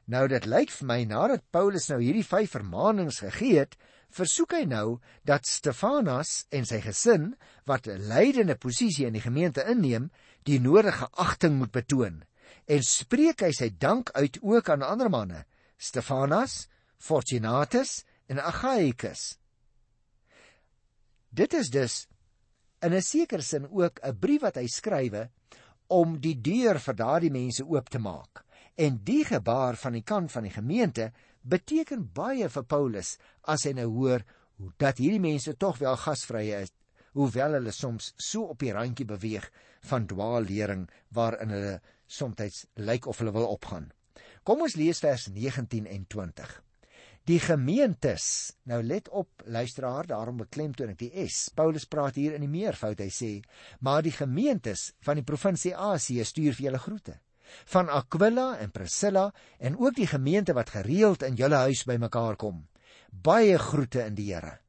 Nou 0.09 0.25
dit 0.29 0.47
lyk 0.49 0.71
vir 0.73 0.89
my 0.89 1.03
nadat 1.05 1.45
Paulus 1.53 1.89
nou 1.91 1.99
hierdie 2.01 2.25
vyf 2.25 2.55
vermaanings 2.57 3.21
gegee 3.25 3.59
het, 3.61 3.77
versoek 4.09 4.55
hy 4.57 4.65
nou 4.65 5.01
dat 5.29 5.45
Stefanas 5.45 6.47
en 6.55 6.65
sy 6.65 6.81
gesin 6.81 7.35
wat 7.69 7.87
'n 7.87 8.09
leidende 8.09 8.57
posisie 8.57 9.07
in 9.07 9.13
die 9.13 9.25
gemeente 9.25 9.65
inneem, 9.69 10.11
die 10.45 10.61
nodige 10.61 11.09
agting 11.13 11.59
moet 11.59 11.73
betoon 11.73 12.23
en 12.69 12.85
spreek 12.85 13.43
hy 13.47 13.53
sy 13.57 13.71
dank 13.81 14.13
uit 14.15 14.39
ook 14.45 14.69
aan 14.73 14.85
ander 14.85 15.11
manne, 15.13 15.45
Stefanas, 15.79 16.67
Fortunatus 16.99 18.03
en 18.29 18.41
Achaicus. 18.43 19.39
Dit 21.39 21.55
is 21.55 21.69
dus 21.71 22.07
in 22.83 22.95
'n 22.95 23.03
sekere 23.03 23.43
sin 23.43 23.69
ook 23.71 24.01
'n 24.03 24.19
brief 24.19 24.41
wat 24.43 24.57
hy 24.57 24.67
skrywe 24.67 25.31
om 25.87 26.19
die 26.21 26.35
deur 26.41 26.79
vir 26.79 26.95
daardie 26.95 27.31
mense 27.31 27.65
oop 27.65 27.89
te 27.89 27.99
maak. 27.99 28.45
En 28.75 28.99
die 29.05 29.25
gebaar 29.25 29.77
van 29.77 29.93
die 29.93 30.03
kant 30.03 30.33
van 30.33 30.43
die 30.43 30.51
gemeente 30.51 31.13
beteken 31.43 32.11
baie 32.13 32.49
vir 32.49 32.65
Paulus 32.65 33.19
as 33.43 33.65
hy 33.65 33.73
nou 33.73 33.87
hoor 33.87 34.25
dat 34.77 34.99
hierdie 34.99 35.21
mense 35.21 35.57
tog 35.57 35.79
wel 35.79 35.97
gasvrye 35.97 36.63
is, 36.63 36.73
hoewel 37.13 37.53
hulle 37.53 37.73
soms 37.73 38.13
so 38.17 38.43
op 38.43 38.59
die 38.59 38.73
randjie 38.73 39.07
beweeg 39.07 39.51
van 39.81 40.07
dwaallering 40.07 40.91
waarin 41.09 41.51
hulle 41.51 41.81
soms 42.07 42.67
lyk 42.75 43.07
of 43.07 43.19
hulle 43.19 43.33
wil 43.33 43.47
opgaan. 43.47 43.93
Kom 44.43 44.61
ons 44.61 44.75
lees 44.75 45.01
vers 45.01 45.29
19 45.29 45.87
en 45.87 46.07
20. 46.07 46.63
Die 47.29 47.41
gemeentes, 47.45 48.55
nou 48.65 48.79
let 48.81 49.11
op 49.13 49.43
luisteraar, 49.45 50.07
daarom 50.09 50.39
beklemtoon 50.41 50.95
ek 50.95 51.01
die 51.03 51.25
S. 51.27 51.51
Paulus 51.53 51.85
praat 51.85 52.17
hier 52.17 52.33
in 52.33 52.41
die 52.41 52.49
meervoud. 52.49 53.03
Hy 53.05 53.09
sê: 53.13 53.33
"Maar 53.85 54.01
die 54.07 54.15
gemeentes 54.17 54.95
van 55.05 55.21
die 55.21 55.25
provinsie 55.29 55.75
Asie 55.77 56.25
stuur 56.25 56.55
vir 56.57 56.65
julle 56.67 56.81
groete. 56.81 57.19
Van 57.67 57.91
Aquila 57.93 58.57
en 58.63 58.73
Priscilla 58.73 59.27
en 59.59 59.77
ook 59.77 59.95
die 59.97 60.07
gemeente 60.07 60.55
wat 60.57 60.71
gereeld 60.71 61.23
in 61.23 61.37
julle 61.37 61.61
huis 61.69 61.85
bymekaar 61.85 62.37
kom. 62.37 62.67
Baie 63.13 63.59
groete 63.59 64.07
in 64.07 64.15
die 64.15 64.33
Here. 64.33 64.61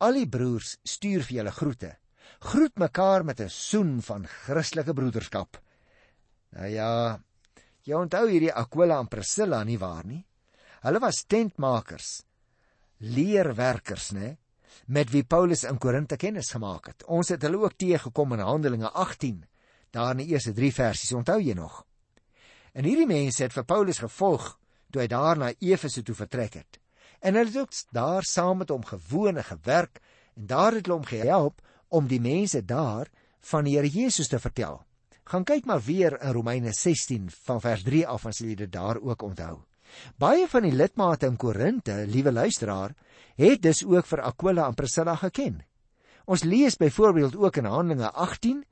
Al 0.00 0.14
die 0.14 0.28
broers 0.28 0.78
stuur 0.84 1.22
vir 1.22 1.36
julle 1.36 1.52
groete. 1.52 1.96
Groet 2.40 2.78
mekaar 2.78 3.24
met 3.24 3.40
'n 3.40 3.50
soen 3.50 4.00
van 4.02 4.24
Christelike 4.24 4.94
broederskap." 4.94 5.60
Nou 6.56 6.68
ja, 6.68 7.20
jy 7.82 7.94
onthou 7.94 8.28
hierdie 8.28 8.52
Aquila 8.52 8.98
en 8.98 9.08
Priscilla 9.08 9.64
nie 9.64 9.78
waar 9.78 10.06
nie? 10.06 10.27
Hulle 10.84 11.00
was 11.02 11.24
tentmakers, 11.26 12.22
leerwerkers, 12.98 14.12
né, 14.14 14.36
met 14.86 15.10
wie 15.10 15.24
Paulus 15.24 15.64
in 15.68 15.78
Korinte 15.78 16.16
kennis 16.16 16.50
gemaak 16.54 16.86
het. 16.92 17.04
Ons 17.04 17.32
het 17.34 17.42
hulle 17.42 17.58
ook 17.64 17.76
teëgekom 17.76 18.36
in 18.36 18.44
Handelinge 18.46 18.90
18, 18.90 19.44
daar 19.90 20.14
in 20.14 20.22
die 20.22 20.32
eerste 20.34 20.52
3 20.56 20.72
versies, 20.72 21.12
onthou 21.12 21.38
jy 21.42 21.54
nog? 21.58 21.82
En 22.72 22.86
hierdie 22.86 23.08
mense 23.08 23.42
het 23.42 23.54
vir 23.56 23.66
Paulus 23.66 23.98
gevolg 23.98 24.52
toe 24.92 25.02
hy 25.02 25.08
daar 25.10 25.38
na 25.38 25.52
Efese 25.58 26.02
toe 26.02 26.14
vertrek 26.16 26.60
het. 26.60 26.78
En 27.20 27.34
hulle 27.34 27.50
het 27.50 27.58
ook 27.58 27.74
daar 27.92 28.24
saam 28.24 28.62
met 28.62 28.70
hom 28.70 28.84
gewoon 28.84 29.36
en 29.36 29.44
gewerk 29.44 30.00
en 30.36 30.46
daar 30.46 30.72
het 30.76 30.86
hulle 30.86 31.00
hom 31.00 31.08
gehelp 31.08 31.62
om 31.88 32.06
die 32.06 32.20
mense 32.20 32.62
daar 32.64 33.10
van 33.50 33.64
die 33.64 33.76
Here 33.76 33.88
Jesus 33.88 34.28
te 34.28 34.38
vertel. 34.38 34.84
Gaan 35.28 35.44
kyk 35.44 35.66
maar 35.66 35.82
weer 35.84 36.20
in 36.22 36.32
Romeine 36.32 36.72
16 36.72 37.30
van 37.30 37.60
vers 37.60 37.82
3 37.82 38.06
af 38.08 38.26
as 38.26 38.38
jy 38.40 38.54
dit 38.54 38.72
daar 38.72 39.00
ook 39.00 39.22
onthou. 39.22 39.67
Baie 40.18 40.48
van 40.50 40.66
die 40.66 40.74
lidmate 40.74 41.28
in 41.30 41.36
Korinte, 41.36 42.04
liewe 42.06 42.32
luisteraar, 42.32 42.94
het 43.38 43.62
dus 43.62 43.84
ook 43.86 44.06
vir 44.06 44.22
Aquila 44.26 44.66
en 44.66 44.74
Priscilla 44.74 45.14
geken. 45.16 45.60
Ons 46.28 46.44
lees 46.44 46.76
byvoorbeeld 46.76 47.36
ook 47.36 47.56
in 47.56 47.64
Handelinge 47.64 48.10
18, 48.12 48.64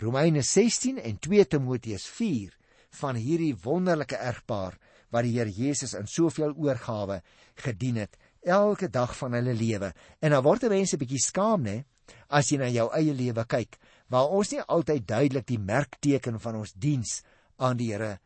Romeine 0.00 0.42
16 0.42 1.00
en 1.02 1.18
2 1.18 1.46
Timoteus 1.46 2.06
4 2.06 2.54
van 3.00 3.18
hierdie 3.18 3.54
wonderlike 3.62 4.16
erfpaar 4.16 4.78
wat 5.10 5.26
die 5.26 5.34
Here 5.36 5.50
Jesus 5.50 5.94
in 5.98 6.06
soveel 6.06 6.54
oorgawe 6.54 7.20
gedien 7.64 7.98
het 8.04 8.16
elke 8.46 8.88
dag 8.88 9.16
van 9.16 9.34
hulle 9.36 9.54
lewe. 9.54 9.92
En 10.20 10.32
dan 10.32 10.44
word 10.44 10.68
mense 10.70 10.96
bietjie 10.96 11.20
skaam, 11.20 11.66
né, 11.66 11.84
as 12.28 12.50
jy 12.50 12.58
na 12.58 12.70
jou 12.70 12.88
eie 12.96 13.14
lewe 13.14 13.44
kyk, 13.44 13.76
waar 14.10 14.30
ons 14.32 14.50
nie 14.54 14.62
altyd 14.62 15.06
duidelik 15.06 15.46
die 15.46 15.58
merkteken 15.58 16.40
van 16.40 16.62
ons 16.62 16.72
diens 16.74 17.20
aan 17.58 17.76
die 17.76 17.92
Here 17.92 18.18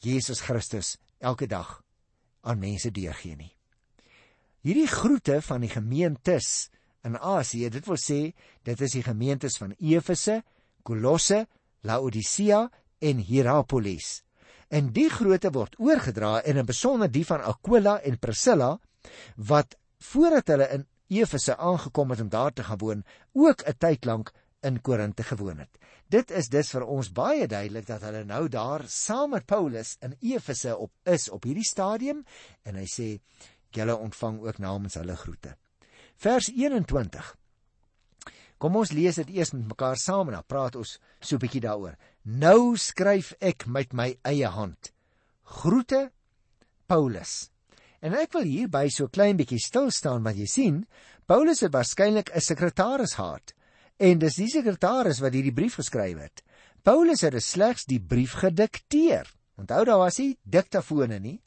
Jesus 0.00 0.40
Christus 0.40 0.96
elke 1.20 1.46
dag 1.46 1.78
aan 2.40 2.58
mense 2.58 2.90
deurgee 2.90 3.36
nie. 3.36 3.52
Hierdie 4.64 4.88
groete 4.88 5.40
van 5.44 5.62
die 5.64 5.72
gemeentes 5.72 6.68
in 7.04 7.16
Asië, 7.16 7.70
dit 7.72 7.86
wil 7.88 8.00
sê, 8.00 8.20
dit 8.68 8.80
is 8.80 8.96
die 8.96 9.04
gemeentes 9.04 9.56
van 9.60 9.72
Efese, 9.78 10.42
Kolosse, 10.84 11.46
Laodicea 11.84 12.66
en 13.00 13.22
Hierapolis. 13.24 14.20
En 14.68 14.92
die 14.94 15.08
groete 15.10 15.50
word 15.52 15.78
oorgedra 15.80 16.40
en 16.44 16.60
in 16.60 16.68
besonder 16.68 17.10
die 17.10 17.24
van 17.26 17.42
Aquila 17.42 17.98
en 18.04 18.20
Priscilla 18.20 18.74
wat 19.36 19.76
voordat 20.12 20.52
hulle 20.52 20.68
in 20.76 20.86
Efese 21.10 21.56
aangekom 21.56 22.12
het 22.12 22.20
om 22.20 22.28
daar 22.30 22.52
te 22.52 22.64
gaan 22.64 22.78
woon, 22.78 23.04
ook 23.32 23.64
'n 23.66 23.76
tyd 23.78 24.04
lank 24.04 24.32
in 24.62 24.80
Korinte 24.80 25.22
gewoon 25.22 25.58
het. 25.58 25.78
Dit 26.10 26.30
is 26.30 26.48
dus 26.48 26.70
vir 26.74 26.84
ons 26.84 27.12
baie 27.12 27.46
duidelik 27.48 27.86
dat 27.86 28.02
hulle 28.02 28.24
nou 28.24 28.48
daar 28.48 28.84
saam 28.88 29.30
met 29.36 29.46
Paulus 29.46 29.96
in 30.04 30.16
Efese 30.20 30.76
op 30.76 30.92
is 31.04 31.28
op 31.30 31.44
hierdie 31.48 31.66
stadium 31.66 32.24
en 32.62 32.80
hy 32.80 32.86
sê 32.90 33.08
julle 33.70 33.96
ontvang 33.96 34.40
ook 34.42 34.58
namens 34.58 34.98
hulle 34.98 35.16
groete. 35.16 35.54
Vers 36.20 36.50
21. 36.52 37.36
Kom 38.60 38.76
ons 38.76 38.92
lees 38.92 39.16
dit 39.22 39.30
eers 39.38 39.54
met 39.54 39.70
mekaar 39.70 39.96
saam 39.96 40.28
en 40.28 40.36
dan 40.36 40.46
praat 40.46 40.76
ons 40.76 40.98
so 41.20 41.36
'n 41.36 41.40
bietjie 41.40 41.64
daaroor. 41.64 41.96
Nou 42.24 42.76
skryf 42.76 43.32
ek 43.40 43.66
met 43.66 43.92
my 43.92 44.18
eie 44.22 44.46
hand. 44.46 44.92
Groete 45.42 46.10
Paulus. 46.86 47.50
En 48.00 48.14
ek 48.14 48.32
wil 48.32 48.42
hierby 48.42 48.88
so 48.88 49.08
klein 49.08 49.36
bietjie 49.36 49.58
stil 49.58 49.90
staan 49.90 50.22
want 50.22 50.36
jy 50.36 50.46
sien, 50.46 50.86
Paulus 51.26 51.60
het 51.60 51.72
waarskynlik 51.72 52.30
'n 52.34 52.40
sekretaris 52.40 53.14
gehad. 53.14 53.54
En 54.00 54.20
dis 54.20 54.36
die 54.40 54.48
sekretaris 54.48 55.18
wat 55.20 55.34
hierdie 55.36 55.52
brief 55.52 55.76
geskryf 55.76 56.22
het. 56.22 56.40
Paulus 56.82 57.20
het 57.20 57.36
slegs 57.44 57.84
die 57.84 58.00
brief 58.00 58.38
gedikteer. 58.40 59.28
Onthou 59.60 59.84
daar 59.84 60.00
was 60.00 60.16
nie 60.18 60.38
diktafone 60.42 61.18
nie. 61.20 61.40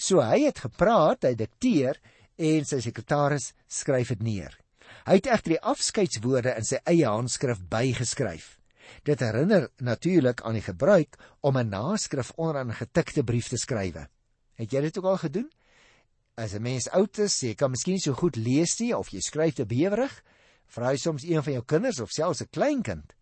So 0.00 0.22
hy 0.24 0.46
het 0.46 0.62
gepraat, 0.64 1.26
hy 1.28 1.34
dikteer 1.36 1.98
en 2.38 2.64
sy 2.64 2.78
sekretaris 2.80 3.52
skryf 3.68 4.14
dit 4.14 4.22
neer. 4.24 4.56
Hy 5.04 5.18
het 5.18 5.28
egter 5.28 5.56
die 5.56 5.60
afskeidswoorde 5.60 6.54
in 6.56 6.64
sy 6.64 6.80
eie 6.88 7.04
handskrif 7.04 7.60
bygeskryf. 7.68 8.54
Dit 9.04 9.20
herinner 9.20 9.68
natuurlik 9.84 10.40
aan 10.48 10.56
die 10.56 10.64
gebruik 10.64 11.18
om 11.44 11.58
'n 11.58 11.68
naskrif 11.68 12.32
onder 12.36 12.64
'n 12.64 12.72
getikte 12.72 13.22
brief 13.22 13.48
te 13.48 13.58
skryf. 13.58 14.08
Het 14.54 14.72
jy 14.72 14.80
dit 14.80 14.98
ook 14.98 15.04
al 15.04 15.18
gedoen? 15.18 15.50
As 16.36 16.54
'n 16.54 16.62
mens 16.62 16.88
oud 16.90 17.18
is, 17.18 17.40
jy 17.40 17.54
kan 17.54 17.70
miskien 17.70 17.98
so 17.98 18.14
goed 18.14 18.36
lees 18.36 18.78
nie 18.80 18.96
of 18.96 19.10
jy 19.10 19.20
skryf 19.20 19.54
te 19.54 19.66
bewerig, 19.66 20.22
vra 20.74 20.92
jy 20.92 21.00
soms 21.02 21.24
een 21.24 21.42
van 21.42 21.52
jou 21.52 21.64
kinders 21.64 22.00
of 22.00 22.10
selfs 22.10 22.42
'n 22.42 22.50
kleinkind 22.50 23.14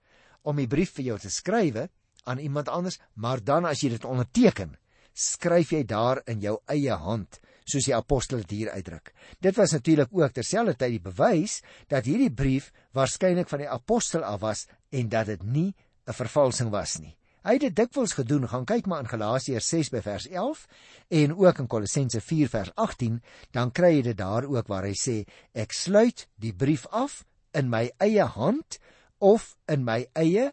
om 0.42 0.58
'n 0.58 0.68
brief 0.68 0.92
vir 0.94 1.04
jou 1.04 1.18
te 1.18 1.30
skrywe 1.30 1.88
aan 2.24 2.38
iemand 2.38 2.68
anders, 2.68 2.98
maar 3.14 3.44
dan 3.44 3.64
as 3.64 3.80
jy 3.80 3.88
dit 3.88 4.04
onderteken, 4.04 4.76
skryf 5.12 5.70
jy 5.70 5.84
daar 5.84 6.20
in 6.26 6.40
jou 6.40 6.58
eie 6.66 6.92
hand, 6.92 7.40
soos 7.64 7.84
die 7.84 7.94
apostel 7.94 8.38
dit 8.44 8.50
hier 8.50 8.70
uitdruk. 8.70 9.12
Dit 9.40 9.56
was 9.56 9.72
natuurlik 9.72 10.08
ook 10.12 10.32
terselfdertyd 10.32 10.90
die 10.90 11.00
bewys 11.00 11.62
dat 11.88 12.04
hierdie 12.04 12.30
brief 12.30 12.72
waarskynlik 12.92 13.48
van 13.48 13.58
die 13.58 13.70
apostel 13.70 14.24
af 14.24 14.40
was 14.40 14.66
en 14.90 15.08
dat 15.08 15.26
dit 15.26 15.42
nie 15.42 15.74
'n 16.06 16.12
vervalsing 16.12 16.70
was 16.70 16.98
nie. 16.98 17.16
Hy 17.46 17.52
het 17.52 17.60
dit 17.60 17.76
dikwels 17.76 18.12
gedoen. 18.12 18.48
Gaan 18.48 18.64
kyk 18.64 18.86
maar 18.86 19.00
in 19.00 19.08
Galasiërs 19.08 19.68
6 19.68 19.90
by 19.90 20.00
vers 20.02 20.26
11 20.28 20.66
en 21.08 21.36
ook 21.36 21.58
in 21.58 21.66
Kolossense 21.66 22.20
4 22.20 22.48
vers 22.48 22.72
18, 22.74 23.22
dan 23.52 23.70
kry 23.70 23.92
jy 23.94 24.02
dit 24.02 24.16
daar 24.16 24.44
ook 24.44 24.66
waar 24.66 24.82
hy 24.82 24.94
sê 24.94 25.24
ek 25.54 25.72
sluit 25.72 26.28
die 26.34 26.52
brief 26.52 26.86
af 26.90 27.24
in 27.56 27.70
my 27.72 27.88
eie 28.02 28.26
hand 28.36 28.78
of 29.20 29.54
in 29.68 29.84
my 29.84 30.04
eie 30.14 30.50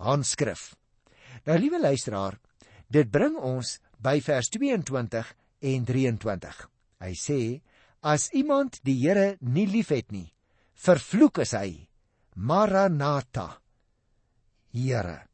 handskrif. 0.00 0.74
Nou 1.46 1.58
liewe 1.60 1.80
luisteraar, 1.80 2.38
dit 2.88 3.10
bring 3.10 3.36
ons 3.36 3.76
by 4.02 4.18
vers 4.24 4.48
22 4.52 5.22
en 5.72 5.86
23. 5.88 6.66
Hy 7.04 7.12
sê 7.18 7.40
as 8.06 8.28
iemand 8.36 8.80
die 8.86 8.96
Here 9.02 9.36
nie 9.40 9.66
liefhet 9.68 10.12
nie, 10.14 10.28
vervloek 10.74 11.42
is 11.44 11.54
hy. 11.56 11.86
Maranatha. 12.36 13.56
Here. 14.76 15.24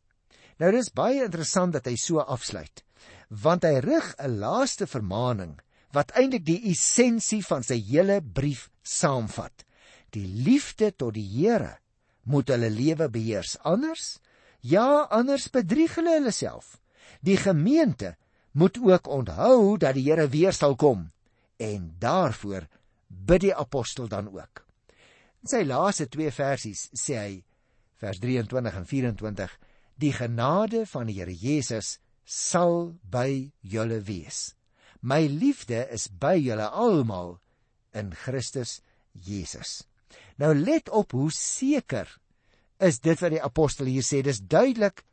Nou 0.62 0.70
dis 0.70 0.92
baie 0.94 1.24
interessant 1.24 1.74
dat 1.74 1.88
hy 1.90 1.96
so 1.98 2.22
afsluit, 2.22 2.84
want 3.42 3.64
hy 3.66 3.80
rig 3.82 4.14
'n 4.18 4.38
laaste 4.38 4.86
vermaaning 4.86 5.58
wat 5.92 6.14
eintlik 6.16 6.44
die 6.46 6.70
essensie 6.70 7.42
van 7.42 7.62
sy 7.62 7.76
hele 7.76 8.20
brief 8.20 8.70
saamvat 8.82 9.64
die 10.16 10.26
liefde 10.26 10.92
tot 10.92 11.16
die 11.16 11.26
Here 11.26 11.78
moet 12.28 12.52
hulle 12.52 12.70
lewe 12.70 13.08
beheers. 13.12 13.56
Anders 13.64 14.18
ja 14.60 15.08
anders 15.10 15.48
bedrieg 15.50 15.96
hulle 15.98 16.18
hulle 16.18 16.32
self. 16.34 16.78
Die 17.20 17.36
gemeente 17.36 18.16
moet 18.52 18.78
ook 18.78 19.08
onthou 19.08 19.78
dat 19.78 19.96
die 19.96 20.06
Here 20.08 20.28
weer 20.28 20.52
sal 20.52 20.76
kom. 20.76 21.10
En 21.56 21.94
daarvoor 21.98 22.68
bid 23.08 23.48
die 23.48 23.54
apostel 23.54 24.08
dan 24.08 24.28
ook. 24.32 24.64
In 25.42 25.50
sy 25.50 25.62
laaste 25.66 26.06
twee 26.08 26.30
versies 26.30 26.88
sê 26.94 27.18
hy 27.18 27.32
vers 28.02 28.20
23 28.22 28.78
en 28.78 28.86
24 28.86 29.58
die 30.02 30.12
genade 30.14 30.84
van 30.90 31.08
die 31.10 31.18
Here 31.20 31.34
Jesus 31.34 31.98
sal 32.24 32.92
by 33.02 33.50
julle 33.60 34.02
wees. 34.06 34.52
My 35.02 35.24
liefde 35.26 35.88
is 35.90 36.06
by 36.06 36.36
julle 36.38 36.68
almal 36.70 37.38
in 37.98 38.14
Christus 38.14 38.80
Jesus 39.12 39.82
Nou 40.36 40.54
let 40.54 40.90
op 40.90 41.12
hoe 41.12 41.30
seker 41.32 42.08
is 42.82 43.00
dit 43.00 43.20
wat 43.20 43.34
die 43.34 43.42
apostel 43.42 43.90
hier 43.90 44.04
sê. 44.06 44.22
Dis 44.22 44.40
duidelik 44.40 45.04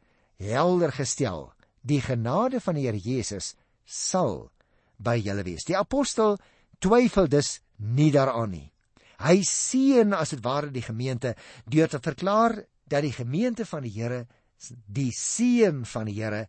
helder 0.42 0.92
gestel. 0.96 1.50
Die 1.82 2.02
genade 2.02 2.60
van 2.64 2.76
die 2.76 2.88
Here 2.88 3.00
Jesus 3.00 3.54
sal 3.86 4.50
by 4.98 5.18
julle 5.22 5.46
wees. 5.48 5.66
Die 5.68 5.78
apostel 5.78 6.38
twyfel 6.84 7.30
dus 7.32 7.60
nie 7.78 8.12
daaraan 8.12 8.52
nie. 8.52 8.68
Hy 9.20 9.42
seën 9.44 10.14
as 10.16 10.32
dit 10.36 10.44
ware 10.44 10.72
die 10.72 10.84
gemeente 10.84 11.36
deur 11.68 11.90
te 11.92 12.00
verklaar 12.04 12.56
dat 12.90 13.04
die 13.04 13.16
gemeente 13.16 13.66
van 13.68 13.84
die 13.84 13.94
Here 13.96 14.26
die 14.88 15.12
seën 15.16 15.84
van 15.88 16.08
die 16.08 16.18
Here 16.20 16.48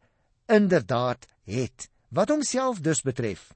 inderdaad 0.51 1.27
het. 1.47 1.89
Wat 2.11 2.31
homself 2.31 2.81
dus 2.83 3.05
betref, 3.07 3.53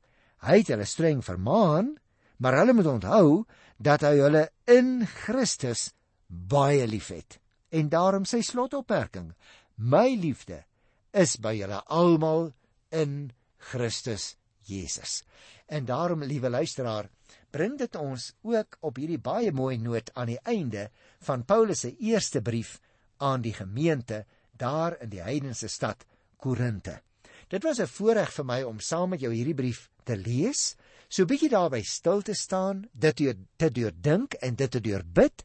hy 0.47 0.61
het 0.63 0.71
hulle 0.71 0.87
streng 0.87 1.23
vermaan, 1.27 1.95
maar 2.39 2.59
hulle 2.61 2.75
moet 2.77 2.91
onthou 2.91 3.45
dat 3.77 4.05
hy 4.07 4.17
hulle 4.21 4.49
in 4.71 5.07
Christus 5.07 5.93
baie 6.29 6.87
liefhet. 6.87 7.39
En 7.75 7.89
daarom 7.89 8.25
sy 8.25 8.43
slotopmerking: 8.43 9.33
My 9.77 10.15
liefde 10.15 10.65
is 11.13 11.37
by 11.43 11.55
julle 11.59 11.83
almal 11.87 12.53
in 12.95 13.33
Christus 13.59 14.37
Jesus. 14.67 15.23
En 15.67 15.85
daarom, 15.85 16.23
liewe 16.25 16.51
luisteraar, 16.51 17.09
bring 17.51 17.79
dit 17.79 17.97
ons 17.97 18.33
ook 18.43 18.79
op 18.81 18.99
hierdie 18.99 19.21
baie 19.23 19.53
mooi 19.55 19.79
noot 19.79 20.11
aan 20.15 20.33
die 20.33 20.41
einde 20.43 20.89
van 21.25 21.45
Paulus 21.45 21.85
se 21.85 21.95
eerste 22.03 22.43
brief 22.43 22.81
aan 23.23 23.45
die 23.45 23.55
gemeente 23.55 24.25
daar 24.59 24.99
in 25.03 25.11
die 25.11 25.23
heidense 25.23 25.69
stad 25.69 26.05
Korinte. 26.37 27.01
Dit 27.49 27.63
was 27.63 27.79
'n 27.81 27.87
voorreg 27.87 28.33
vir 28.33 28.45
my 28.45 28.63
om 28.63 28.81
saam 28.81 29.11
met 29.11 29.21
jou 29.21 29.33
hierdie 29.33 29.55
brief 29.55 29.89
te 30.05 30.17
lees, 30.17 30.77
so 31.15 31.29
bietjie 31.31 31.53
daarby 31.53 31.79
stil 31.87 32.25
te 32.27 32.35
staan, 32.35 32.89
dit 32.91 33.21
te 33.57 33.69
deurdink 33.71 34.35
en 34.43 34.57
dit 34.59 34.71
te 34.71 34.81
deurbid 34.83 35.45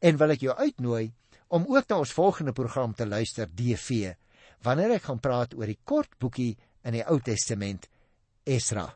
en 0.00 0.16
wil 0.16 0.32
ek 0.32 0.46
jou 0.46 0.54
uitnooi 0.56 1.10
om 1.52 1.66
ook 1.68 1.90
na 1.90 1.98
ons 2.00 2.14
volgende 2.16 2.54
program 2.56 2.94
te 2.96 3.04
luister 3.04 3.50
DV 3.52 4.14
wanneer 4.64 4.96
ek 4.96 5.08
gaan 5.08 5.20
praat 5.20 5.52
oor 5.58 5.68
die 5.68 5.80
kort 5.84 6.16
boekie 6.20 6.54
in 6.88 6.96
die 6.96 7.04
Ou 7.04 7.18
Testament 7.24 7.88
Esra. 8.48 8.86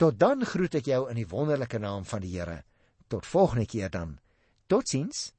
Tot 0.00 0.16
dan 0.18 0.44
groet 0.48 0.80
ek 0.80 0.88
jou 0.88 1.04
in 1.10 1.20
die 1.20 1.28
wonderlike 1.28 1.78
naam 1.78 2.06
van 2.08 2.24
die 2.24 2.32
Here. 2.32 2.62
Tot 3.08 3.28
volgende 3.28 3.66
keer 3.68 3.92
dan. 3.92 4.16
Totsiens. 4.66 5.30